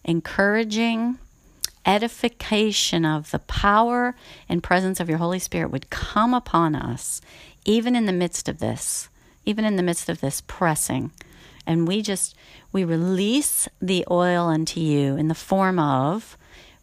encouraging, 0.03 1.17
edification 1.85 3.05
of 3.05 3.31
the 3.31 3.39
power 3.39 4.15
and 4.47 4.63
presence 4.63 4.99
of 4.99 5.09
your 5.09 5.17
Holy 5.17 5.39
Spirit 5.39 5.71
would 5.71 5.89
come 5.89 6.33
upon 6.33 6.75
us, 6.75 7.21
even 7.65 7.95
in 7.95 8.05
the 8.05 8.13
midst 8.13 8.47
of 8.47 8.59
this, 8.59 9.09
even 9.45 9.65
in 9.65 9.75
the 9.75 9.83
midst 9.83 10.09
of 10.09 10.21
this 10.21 10.41
pressing. 10.41 11.11
And 11.65 11.87
we 11.87 12.01
just, 12.01 12.35
we 12.71 12.83
release 12.83 13.67
the 13.81 14.05
oil 14.09 14.47
unto 14.47 14.79
you 14.79 15.15
in 15.15 15.27
the 15.27 15.35
form 15.35 15.79
of 15.79 16.37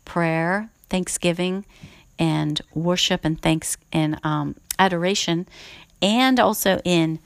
prayer, 0.05 0.71
thanksgiving, 0.89 1.65
and 2.19 2.61
worship 2.75 3.25
and 3.25 3.41
thanks 3.41 3.77
and 3.93 4.19
um, 4.25 4.57
adoration, 4.79 5.47
and 6.01 6.41
also 6.41 6.81
in 6.85 7.19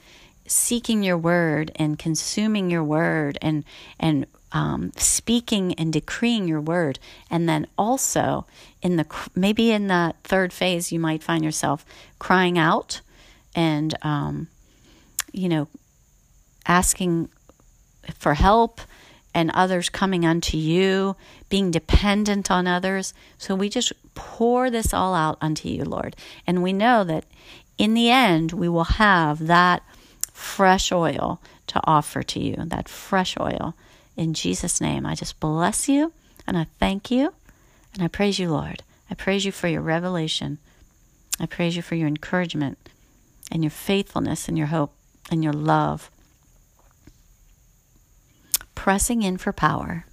seeking 0.45 1.03
your 1.03 1.17
word 1.17 1.71
and 1.75 1.97
consuming 1.97 2.69
your 2.69 2.83
word 2.83 3.37
and 3.41 3.63
and 3.99 4.25
um, 4.53 4.91
speaking 4.95 5.73
and 5.73 5.91
decreeing 5.91 6.47
your 6.47 6.61
word. 6.61 6.99
And 7.29 7.49
then 7.49 7.67
also 7.77 8.45
in 8.81 8.95
the 8.95 9.05
maybe 9.35 9.71
in 9.71 9.87
the 9.87 10.13
third 10.23 10.53
phase, 10.53 10.91
you 10.91 10.99
might 10.99 11.23
find 11.23 11.43
yourself 11.43 11.85
crying 12.19 12.57
out 12.57 13.01
and 13.55 13.95
um, 14.03 14.47
you 15.31 15.49
know 15.49 15.67
asking 16.65 17.29
for 18.17 18.35
help 18.35 18.79
and 19.35 19.49
others 19.51 19.89
coming 19.89 20.25
unto 20.25 20.57
you, 20.57 21.15
being 21.49 21.71
dependent 21.71 22.51
on 22.51 22.67
others. 22.67 23.13
So 23.39 23.55
we 23.55 23.67
just 23.67 23.91
pour 24.13 24.69
this 24.69 24.93
all 24.93 25.15
out 25.15 25.39
unto 25.41 25.67
you, 25.67 25.83
Lord. 25.83 26.15
And 26.45 26.61
we 26.61 26.71
know 26.71 27.03
that 27.03 27.25
in 27.79 27.95
the 27.95 28.11
end, 28.11 28.51
we 28.51 28.69
will 28.69 28.83
have 28.83 29.47
that 29.47 29.81
fresh 30.31 30.91
oil 30.91 31.41
to 31.65 31.81
offer 31.85 32.21
to 32.21 32.39
you, 32.39 32.57
that 32.57 32.87
fresh 32.87 33.35
oil 33.39 33.73
in 34.15 34.33
Jesus' 34.33 34.79
name, 34.79 35.05
I 35.05 35.15
just 35.15 35.39
bless 35.39 35.89
you 35.89 36.13
and 36.47 36.57
I 36.57 36.67
thank 36.79 37.09
you 37.09 37.33
and 37.93 38.03
I 38.03 38.07
praise 38.07 38.39
you, 38.39 38.49
Lord. 38.49 38.83
I 39.09 39.15
praise 39.15 39.45
you 39.45 39.51
for 39.51 39.67
your 39.67 39.81
revelation. 39.81 40.59
I 41.39 41.45
praise 41.45 41.75
you 41.75 41.81
for 41.81 41.95
your 41.95 42.07
encouragement 42.07 42.89
and 43.51 43.63
your 43.63 43.71
faithfulness 43.71 44.47
and 44.47 44.57
your 44.57 44.67
hope 44.67 44.93
and 45.31 45.43
your 45.43 45.53
love. 45.53 46.09
Pressing 48.75 49.23
in 49.23 49.37
for 49.37 49.53
power. 49.53 50.05